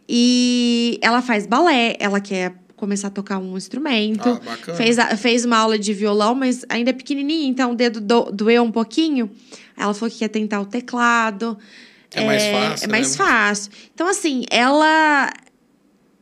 [0.07, 4.29] E ela faz balé, ela quer começar a tocar um instrumento.
[4.29, 4.77] Ah, bacana.
[4.77, 8.31] fez, a- fez uma aula de violão, mas ainda é pequenininha, então o dedo do,
[8.31, 9.29] doeu um pouquinho.
[9.75, 11.57] Ela falou que quer tentar o teclado.
[12.13, 13.17] É mais fácil, É mais né?
[13.17, 13.71] fácil.
[13.93, 15.31] Então, assim, ela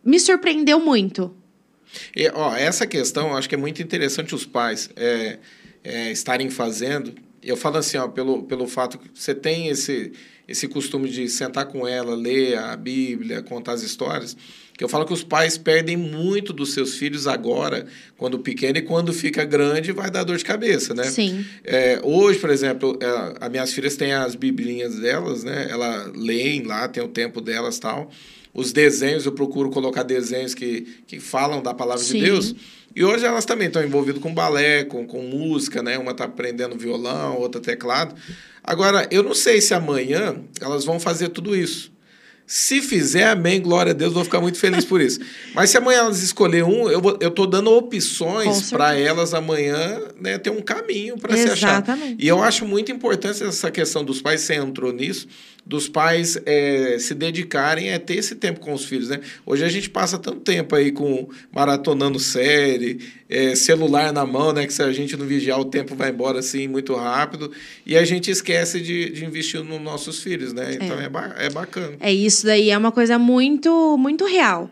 [0.03, 1.35] me surpreendeu muito.
[2.15, 5.39] E, ó, essa questão, eu acho que é muito interessante os pais é,
[5.83, 7.13] é, estarem fazendo.
[7.41, 10.11] Eu falo assim, ó, pelo, pelo fato que você tem esse,
[10.47, 14.35] esse costume de sentar com ela, ler a Bíblia, contar as histórias,
[14.77, 18.81] que eu falo que os pais perdem muito dos seus filhos agora, quando pequeno, e
[18.83, 21.05] quando fica grande vai dar dor de cabeça, né?
[21.05, 21.43] Sim.
[21.63, 25.67] É, hoje, por exemplo, é, as minhas filhas têm as biblinhas delas, né?
[25.67, 28.11] Elas leem lá, tem o tempo delas e tal.
[28.53, 32.19] Os desenhos, eu procuro colocar desenhos que, que falam da palavra Sim.
[32.19, 32.55] de Deus.
[32.95, 35.97] E hoje elas também estão envolvidas com balé, com, com música, né?
[35.97, 38.15] Uma está aprendendo violão, outra teclado.
[38.63, 41.91] Agora, eu não sei se amanhã elas vão fazer tudo isso.
[42.49, 45.19] Se fizer, amém, glória a Deus, vou ficar muito feliz por isso.
[45.53, 49.99] Mas se amanhã elas escolher um, eu, vou, eu tô dando opções para elas amanhã
[50.17, 51.83] né, ter um caminho para se achar.
[52.17, 55.27] E eu acho muito importante essa questão dos pais, você entrou nisso,
[55.67, 59.19] dos pais é, se dedicarem a ter esse tempo com os filhos, né?
[59.45, 64.65] Hoje a gente passa tanto tempo aí com maratonando série, é, celular na mão, né?
[64.65, 67.51] Que se a gente não vigiar, o tempo vai embora assim muito rápido
[67.85, 70.75] e a gente esquece de, de investir nos nossos filhos, né?
[70.75, 71.05] Então é.
[71.05, 71.97] É, ba é bacana.
[71.99, 74.71] É isso daí, é uma coisa muito, muito real.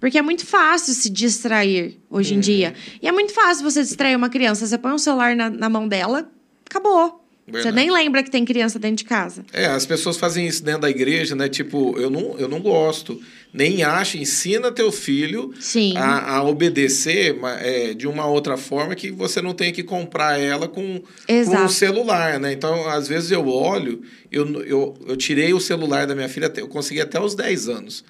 [0.00, 2.40] Porque é muito fácil se distrair hoje em uhum.
[2.40, 2.74] dia.
[3.00, 4.66] E é muito fácil você distrair uma criança.
[4.66, 6.28] Você põe um celular na, na mão dela,
[6.68, 7.21] acabou.
[7.52, 7.62] Verdade.
[7.62, 9.44] Você nem lembra que tem criança dentro de casa.
[9.52, 11.48] É, as pessoas fazem isso dentro da igreja, né?
[11.48, 13.20] Tipo, eu não, eu não gosto.
[13.52, 15.52] Nem acho, ensina teu filho
[15.94, 20.66] a, a, obedecer é, de uma outra forma que você não tenha que comprar ela
[20.66, 22.52] com, com um celular, né?
[22.52, 24.00] Então, às vezes eu olho,
[24.30, 28.04] eu, eu, eu tirei o celular da minha filha, eu consegui até os 10 anos.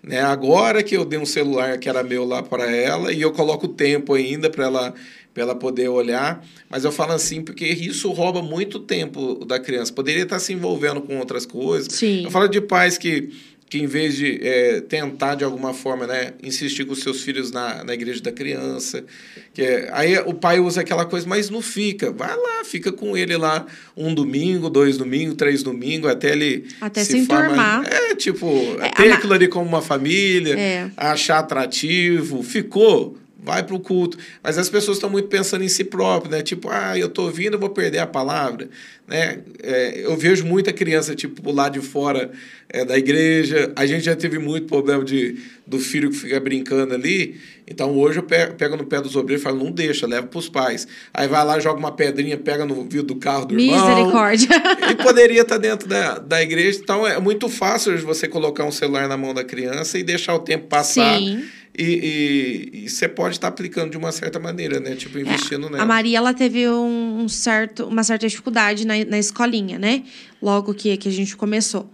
[0.00, 0.20] Né?
[0.20, 3.66] Agora que eu dei um celular que era meu lá para ela e eu coloco
[3.66, 4.94] tempo ainda para ela
[5.34, 9.92] para ela poder olhar, mas eu falo assim porque isso rouba muito tempo da criança.
[9.92, 11.92] Poderia estar se envolvendo com outras coisas.
[11.92, 12.24] Sim.
[12.24, 13.30] Eu falo de pais que
[13.74, 17.82] que em vez de é, tentar de alguma forma né, insistir com seus filhos na,
[17.82, 19.04] na igreja da criança,
[19.52, 23.16] que é, aí o pai usa aquela coisa, mas não fica, vai lá, fica com
[23.16, 23.66] ele lá
[23.96, 27.84] um domingo, dois domingos, três domingos, até ele até se, se enturmar.
[27.92, 28.46] É, tipo,
[28.80, 30.90] é, ter aquilo ali como uma família, é.
[30.96, 34.16] achar atrativo, ficou, vai para o culto.
[34.42, 36.42] Mas as pessoas estão muito pensando em si próprias, né?
[36.42, 38.68] Tipo, ah, eu estou ouvindo, eu vou perder a palavra.
[39.06, 39.40] Né?
[39.62, 42.32] É, eu vejo muita criança, tipo, lá de fora
[42.70, 43.70] é, da igreja.
[43.76, 45.36] A gente já teve muito problema de,
[45.66, 47.38] do filho que fica brincando ali.
[47.66, 50.38] Então, hoje eu pego, pego no pé dos obreiros e falo, não deixa, leva para
[50.38, 50.88] os pais.
[51.12, 53.88] Aí vai lá, joga uma pedrinha, pega no vidro do carro do irmão.
[53.88, 54.48] Misericórdia.
[54.90, 56.80] E poderia estar tá dentro da, da igreja.
[56.82, 60.38] Então, é muito fácil você colocar um celular na mão da criança e deixar o
[60.38, 61.18] tempo passar.
[61.18, 61.44] Sim
[61.76, 64.94] e, você pode estar tá aplicando de uma certa maneira, né?
[64.94, 65.82] Tipo, investindo é, nela.
[65.82, 70.04] A Maria, ela teve um certo, uma certa dificuldade na, na escolinha, né?
[70.40, 71.90] Logo que, que a gente começou.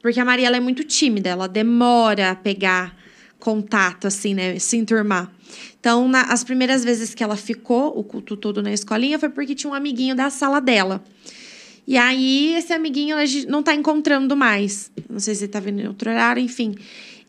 [0.00, 1.28] Porque a Maria, ela é muito tímida.
[1.30, 2.96] Ela demora a pegar
[3.40, 4.58] contato, assim, né?
[4.58, 5.32] Se enturmar.
[5.80, 9.54] Então, na, as primeiras vezes que ela ficou o culto todo na escolinha foi porque
[9.54, 11.04] tinha um amiguinho da sala dela.
[11.86, 14.90] E aí, esse amiguinho a gente não tá encontrando mais.
[15.08, 16.74] Não sei se ele tá vindo em outro horário, enfim.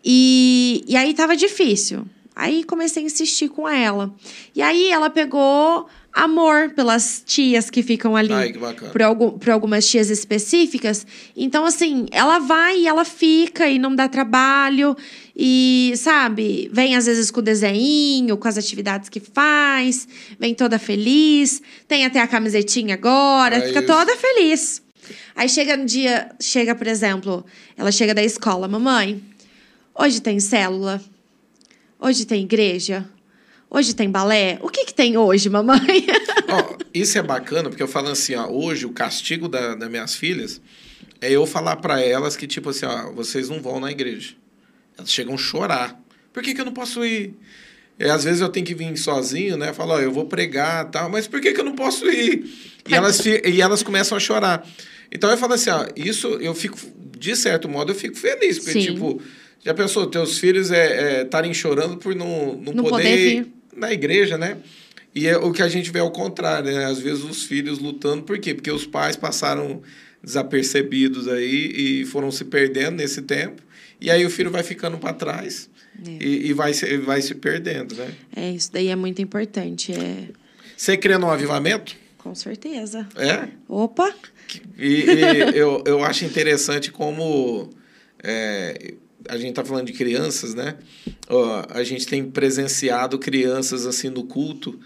[0.04, 2.06] E, e aí tava difícil.
[2.36, 4.14] Aí comecei a insistir com ela.
[4.56, 8.34] E aí ela pegou amor pelas tias que ficam ali.
[8.34, 8.92] Ai, que bacana.
[8.92, 11.06] Por, algum, por algumas tias específicas.
[11.36, 14.96] Então, assim, ela vai e ela fica e não dá trabalho.
[15.36, 20.08] E, sabe, vem às vezes com o desenho, com as atividades que faz,
[20.40, 23.88] vem toda feliz, tem até a camisetinha agora, é fica isso.
[23.88, 24.82] toda feliz.
[25.36, 27.46] Aí chega no dia, chega, por exemplo,
[27.78, 29.22] ela chega da escola, mamãe,
[30.00, 31.02] Hoje tem célula?
[32.00, 33.10] Hoje tem igreja?
[33.68, 34.60] Hoje tem balé?
[34.62, 35.80] O que, que tem hoje, mamãe?
[36.48, 40.14] oh, isso é bacana, porque eu falo assim, ó, hoje o castigo da, das minhas
[40.14, 40.62] filhas
[41.20, 44.36] é eu falar para elas que, tipo assim, ó, vocês não vão na igreja.
[44.96, 46.00] Elas chegam a chorar.
[46.32, 47.34] Por que, que eu não posso ir?
[48.00, 49.74] E, às vezes eu tenho que vir sozinho, né?
[49.74, 52.46] Falar, ó, eu vou pregar tal, mas por que, que eu não posso ir?
[52.88, 54.64] E elas, e elas começam a chorar.
[55.12, 56.78] Então eu falo assim, ó, isso eu fico,
[57.18, 58.94] de certo modo, eu fico feliz, porque, Sim.
[58.94, 59.20] tipo
[59.68, 63.54] já pensou, teus filhos estarem é, é, chorando por não, não, não poder, poder ir
[63.76, 64.60] na igreja, né?
[65.14, 66.86] E é o que a gente vê ao contrário, né?
[66.86, 68.54] Às vezes os filhos lutando, por quê?
[68.54, 69.82] Porque os pais passaram
[70.24, 73.62] desapercebidos aí e foram se perdendo nesse tempo.
[74.00, 75.70] E aí o filho vai ficando para trás
[76.08, 76.12] é.
[76.12, 78.10] e, e, vai, se, vai se perdendo, né?
[78.34, 79.92] É, isso daí é muito importante.
[79.92, 80.30] É...
[80.78, 81.94] Você crê no avivamento?
[82.18, 83.06] Com certeza.
[83.18, 83.50] É?
[83.68, 84.16] Opa!
[84.78, 87.70] E, e eu, eu acho interessante como...
[88.24, 88.94] É,
[89.28, 90.78] a gente está falando de crianças, né?
[91.30, 94.80] Ó, a gente tem presenciado crianças assim no culto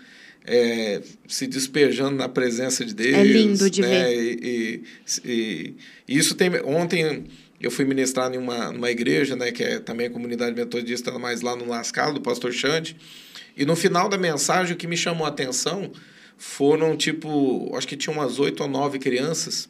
[0.46, 3.16] é, se despejando na presença de Deus.
[3.16, 3.88] É lindo de né?
[3.88, 4.40] ver.
[4.44, 4.84] E,
[5.24, 5.76] e,
[6.08, 6.50] e, isso tem.
[6.64, 7.26] Ontem
[7.60, 9.52] eu fui ministrar em uma, numa igreja, né?
[9.52, 12.96] Que é também a comunidade metodista, mas lá no Lascalo, do pastor Xande.
[13.56, 15.92] E no final da mensagem, o que me chamou a atenção
[16.38, 19.70] foram, tipo, acho que tinha umas oito ou nove crianças.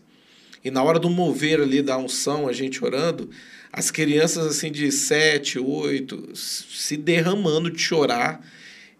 [0.63, 3.29] E na hora do mover ali da unção, a gente orando,
[3.71, 8.45] as crianças assim de 7, 8 se derramando de chorar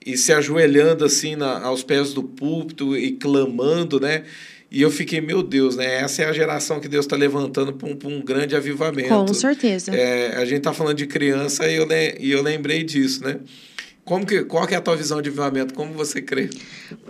[0.05, 4.23] e se ajoelhando assim na, aos pés do púlpito e clamando, né?
[4.71, 5.95] E eu fiquei, meu Deus, né?
[5.95, 9.09] Essa é a geração que Deus está levantando para um, um, grande avivamento.
[9.09, 9.93] Com certeza.
[9.93, 13.41] É, a gente está falando de criança e eu, e eu lembrei disso, né?
[14.05, 15.73] Como que, qual que é a tua visão de avivamento?
[15.73, 16.49] Como você crê?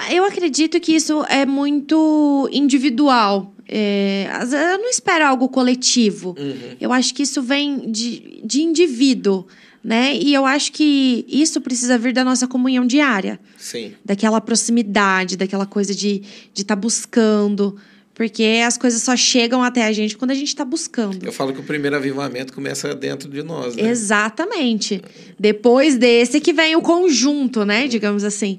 [0.09, 3.53] Eu acredito que isso é muito individual.
[3.74, 6.36] É, eu não espero algo coletivo.
[6.38, 6.76] Uhum.
[6.80, 9.47] Eu acho que isso vem de, de indivíduo,
[9.82, 10.13] né?
[10.13, 13.39] E eu acho que isso precisa vir da nossa comunhão diária.
[13.57, 13.93] Sim.
[14.03, 17.78] Daquela proximidade, daquela coisa de estar de tá buscando.
[18.14, 21.26] Porque as coisas só chegam até a gente quando a gente está buscando.
[21.26, 23.89] Eu falo que o primeiro avivamento começa dentro de nós, né?
[23.89, 25.01] Exatamente.
[25.39, 27.88] Depois desse que vem o conjunto, né?
[27.88, 28.57] Digamos assim.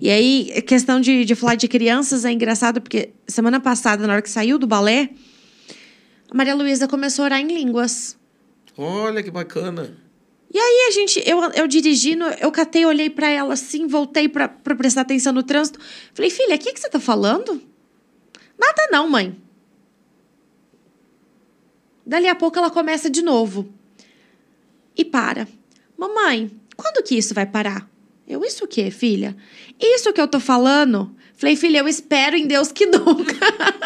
[0.00, 4.22] E aí, questão de, de falar de crianças é engraçado, porque semana passada, na hora
[4.22, 5.10] que saiu do balé,
[6.30, 8.16] a Maria Luísa começou a orar em línguas.
[8.76, 9.96] Olha que bacana.
[10.52, 14.48] E aí a gente, eu, eu dirigindo, eu catei, olhei para ela assim, voltei para
[14.48, 15.78] prestar atenção no trânsito.
[16.14, 17.60] Falei, filha, o que, que você tá falando?
[18.58, 19.36] Nada não, mãe.
[22.06, 23.72] Dali a pouco ela começa de novo.
[24.96, 25.48] E para.
[25.96, 27.88] Mamãe, quando que isso vai parar?
[28.26, 29.36] Eu, isso o quê, filha?
[29.80, 31.14] Isso que eu tô falando?
[31.36, 33.34] Falei, filha, eu espero em Deus que nunca.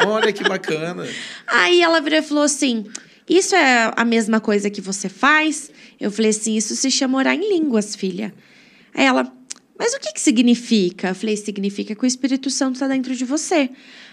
[0.06, 1.06] Olha que bacana.
[1.46, 2.86] Aí ela virou e falou assim:
[3.28, 5.70] Isso é a mesma coisa que você faz?
[6.00, 8.34] Eu falei assim: Isso se chama orar em línguas, filha.
[8.94, 9.32] Aí ela,
[9.78, 11.08] mas o que, que significa?
[11.08, 13.70] Eu falei: Significa que o Espírito Santo está dentro de você.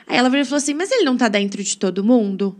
[0.08, 2.56] Aí ela virou e falou assim: Mas ele não está dentro de todo mundo?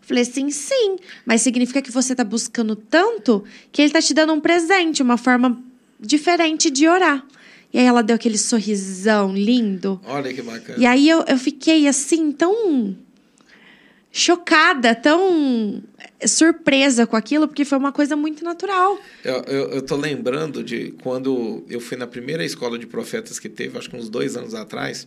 [0.00, 4.32] Falei assim: Sim, mas significa que você está buscando tanto que ele está te dando
[4.32, 5.62] um presente, uma forma
[6.00, 7.24] diferente de orar.
[7.72, 10.00] E aí ela deu aquele sorrisão lindo.
[10.06, 10.78] Olha que bacana.
[10.78, 12.96] E aí eu, eu fiquei assim, tão
[14.10, 15.82] chocada, tão
[16.26, 18.98] surpresa com aquilo, porque foi uma coisa muito natural.
[19.22, 23.48] Eu, eu, eu tô lembrando de quando eu fui na primeira escola de profetas que
[23.48, 25.06] teve, acho que uns dois anos atrás,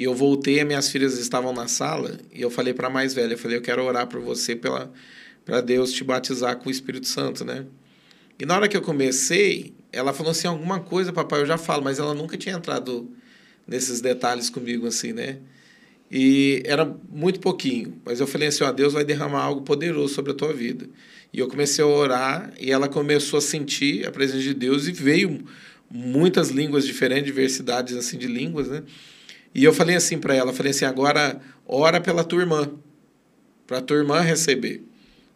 [0.00, 3.34] e eu voltei, minhas filhas estavam na sala, e eu falei para a mais velha,
[3.34, 7.44] eu falei, eu quero orar por você para Deus te batizar com o Espírito Santo,
[7.44, 7.66] né?
[8.38, 11.84] E na hora que eu comecei, ela falou assim, alguma coisa, papai, eu já falo,
[11.84, 13.10] mas ela nunca tinha entrado
[13.66, 15.36] nesses detalhes comigo, assim, né?
[16.10, 20.32] E era muito pouquinho, mas eu falei assim, ó, Deus vai derramar algo poderoso sobre
[20.32, 20.88] a tua vida.
[21.30, 24.92] E eu comecei a orar e ela começou a sentir a presença de Deus e
[24.92, 25.44] veio
[25.90, 28.82] muitas línguas diferentes, diversidades assim de línguas, né?
[29.54, 32.70] E eu falei assim para ela, falei assim, agora ora pela tua irmã,
[33.66, 34.84] para tua irmã receber.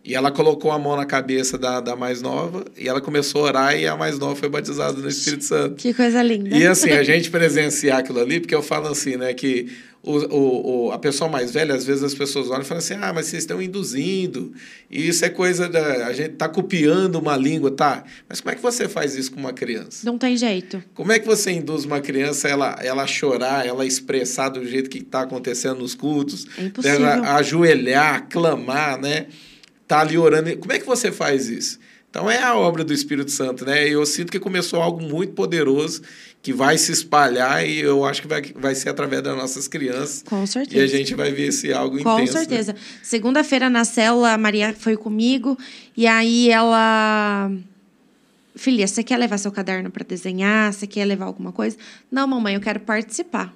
[0.05, 3.45] E ela colocou a mão na cabeça da, da mais nova e ela começou a
[3.45, 5.77] orar e a mais nova foi batizada no Espírito Santo.
[5.77, 6.55] Que coisa linda.
[6.55, 10.87] E assim, a gente presenciar aquilo ali, porque eu falo assim, né, que o, o,
[10.89, 13.27] o, a pessoa mais velha, às vezes as pessoas olham e falam assim, ah, mas
[13.27, 14.53] vocês estão induzindo,
[14.91, 16.07] e isso é coisa da...
[16.07, 18.05] a gente tá copiando uma língua, tá?
[18.29, 20.05] Mas como é que você faz isso com uma criança?
[20.05, 20.85] Não tem jeito.
[20.93, 24.99] Como é que você induz uma criança ela, ela chorar, ela expressar do jeito que
[24.99, 26.47] está acontecendo nos cultos?
[26.59, 27.07] É impossível.
[27.07, 29.29] Ela ajoelhar, clamar, né?
[29.87, 30.57] Tá ali orando.
[30.59, 31.79] Como é que você faz isso?
[32.15, 33.89] Então é a obra do Espírito Santo, né?
[33.89, 36.01] Eu sinto que começou algo muito poderoso
[36.41, 40.23] que vai se espalhar e eu acho que vai, vai ser através das nossas crianças.
[40.23, 40.77] Com certeza.
[40.77, 42.35] E a gente vai ver esse algo Com intenso.
[42.35, 42.45] Com né?
[42.45, 42.73] certeza.
[42.75, 42.79] Né?
[43.03, 45.59] Segunda-feira na célula, a Maria foi comigo
[45.97, 47.51] e aí ela.
[48.55, 50.73] Filha, você quer levar seu caderno para desenhar?
[50.73, 51.77] Você quer levar alguma coisa?
[52.13, 53.53] Não, mamãe, eu quero participar.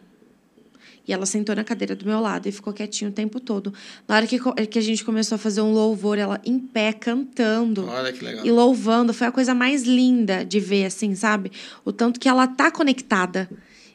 [1.09, 3.73] E ela sentou na cadeira do meu lado e ficou quietinha o tempo todo.
[4.07, 7.89] Na hora que, que a gente começou a fazer um louvor, ela em pé cantando.
[7.89, 8.45] Olha que legal.
[8.45, 9.15] E louvando.
[9.15, 11.51] Foi a coisa mais linda de ver, assim, sabe?
[11.83, 13.49] O tanto que ela tá conectada.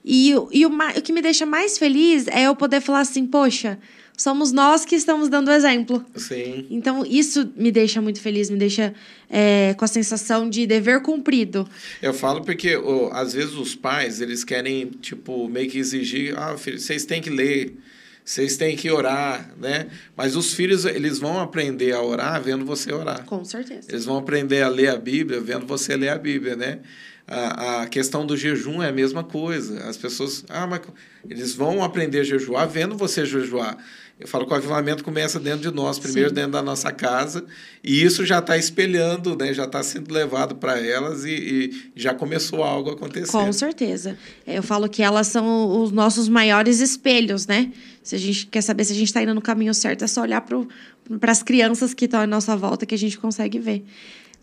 [0.04, 3.78] E, e o, o que me deixa mais feliz é eu poder falar assim, poxa,
[4.16, 6.04] somos nós que estamos dando exemplo.
[6.16, 6.68] Sim.
[6.70, 8.94] Então, isso me deixa muito feliz, me deixa
[9.30, 11.68] é, com a sensação de dever cumprido.
[12.02, 16.58] Eu falo porque, oh, às vezes, os pais, eles querem, tipo, meio que exigir, ah,
[16.58, 17.76] filho, vocês têm que ler,
[18.24, 19.88] vocês têm que orar, né?
[20.16, 23.26] Mas os filhos, eles vão aprender a orar vendo você orar.
[23.26, 23.88] Com certeza.
[23.90, 26.80] Eles vão aprender a ler a Bíblia vendo você ler a Bíblia, né?
[27.28, 29.84] A, a questão do jejum é a mesma coisa.
[29.88, 30.82] As pessoas, ah, mas
[31.30, 33.78] eles vão aprender a jejuar vendo você jejuar.
[34.20, 36.36] Eu falo que o avivamento começa dentro de nós, primeiro Sim.
[36.36, 37.44] dentro da nossa casa,
[37.84, 39.54] e isso já está espelhando, né?
[39.54, 43.32] já está sendo levado para elas e, e, já começou algo a acontecer.
[43.32, 44.18] Com certeza.
[44.46, 47.72] Eu falo que elas são os nossos maiores espelhos, né?
[48.04, 50.22] Se a gente quer saber se a gente está indo no caminho certo, é só
[50.22, 53.84] olhar para as crianças que estão à nossa volta que a gente consegue ver.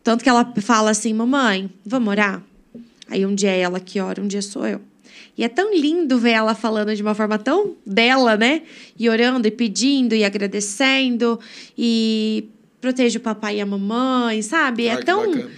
[0.02, 2.42] Tanto que ela fala assim, mamãe, vamos orar?
[3.08, 4.89] Aí um dia é ela que ora, um dia sou eu.
[5.36, 8.62] E é tão lindo ver ela falando de uma forma tão bela, né?
[8.98, 11.38] E orando e pedindo e agradecendo
[11.76, 12.48] e
[12.80, 14.86] protege o papai e a mamãe, sabe?
[14.86, 15.48] É tão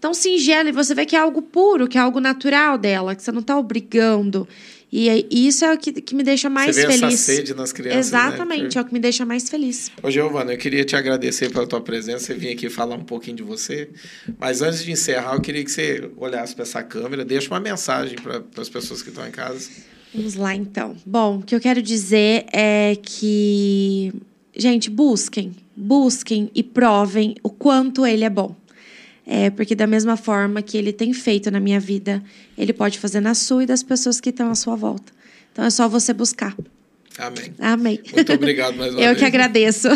[0.00, 3.22] tão singelo e você vê que é algo puro, que é algo natural dela, que
[3.22, 4.46] você não está obrigando.
[4.90, 7.02] E isso é o que, que me deixa mais Você vê feliz.
[7.14, 8.80] essa sede nas crianças, Exatamente, né?
[8.80, 9.90] é o que me deixa mais feliz.
[10.02, 13.36] Ô, Giovana, eu queria te agradecer pela tua presença, você vir aqui falar um pouquinho
[13.36, 13.90] de você.
[14.38, 18.16] Mas antes de encerrar, eu queria que você olhasse para essa câmera, deixa uma mensagem
[18.16, 19.68] para as pessoas que estão em casa.
[20.14, 20.96] Vamos lá, então.
[21.04, 24.10] Bom, o que eu quero dizer é que,
[24.56, 28.56] gente, busquem, busquem e provem o quanto ele é bom.
[29.30, 32.22] É, porque da mesma forma que ele tem feito na minha vida,
[32.56, 35.12] ele pode fazer na sua e das pessoas que estão à sua volta.
[35.52, 36.56] Então é só você buscar.
[37.18, 37.52] Amém.
[37.58, 38.00] Amém.
[38.14, 39.18] Muito obrigado mais uma Eu vez.
[39.18, 39.88] que agradeço.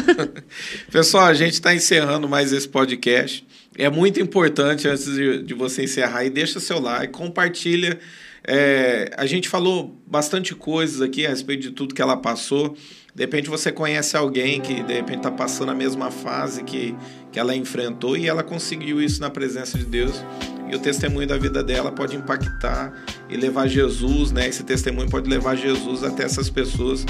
[0.93, 3.47] Pessoal, a gente está encerrando mais esse podcast.
[3.75, 7.99] É muito importante, antes de, de você encerrar, e deixa seu like, compartilha.
[8.47, 12.77] É, a gente falou bastante coisas aqui a respeito de tudo que ela passou.
[13.15, 16.95] De repente você conhece alguém que de repente está passando a mesma fase que,
[17.33, 20.23] que ela enfrentou e ela conseguiu isso na presença de Deus.
[20.71, 22.93] E o testemunho da vida dela pode impactar
[23.29, 24.49] e levar Jesus, né?
[24.49, 27.05] Esse testemunho pode levar Jesus até essas pessoas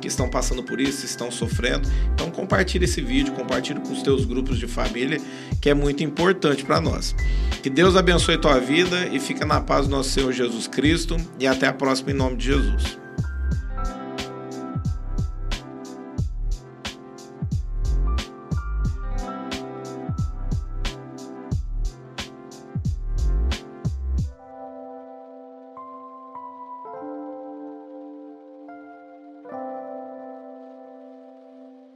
[0.00, 1.88] que estão passando por isso, estão sofrendo.
[2.14, 5.20] Então compartilhe esse vídeo, compartilhe com os teus grupos de família,
[5.60, 7.14] que é muito importante para nós.
[7.62, 11.46] Que Deus abençoe tua vida e fica na paz do nosso Senhor Jesus Cristo e
[11.46, 13.05] até a próxima em nome de Jesus.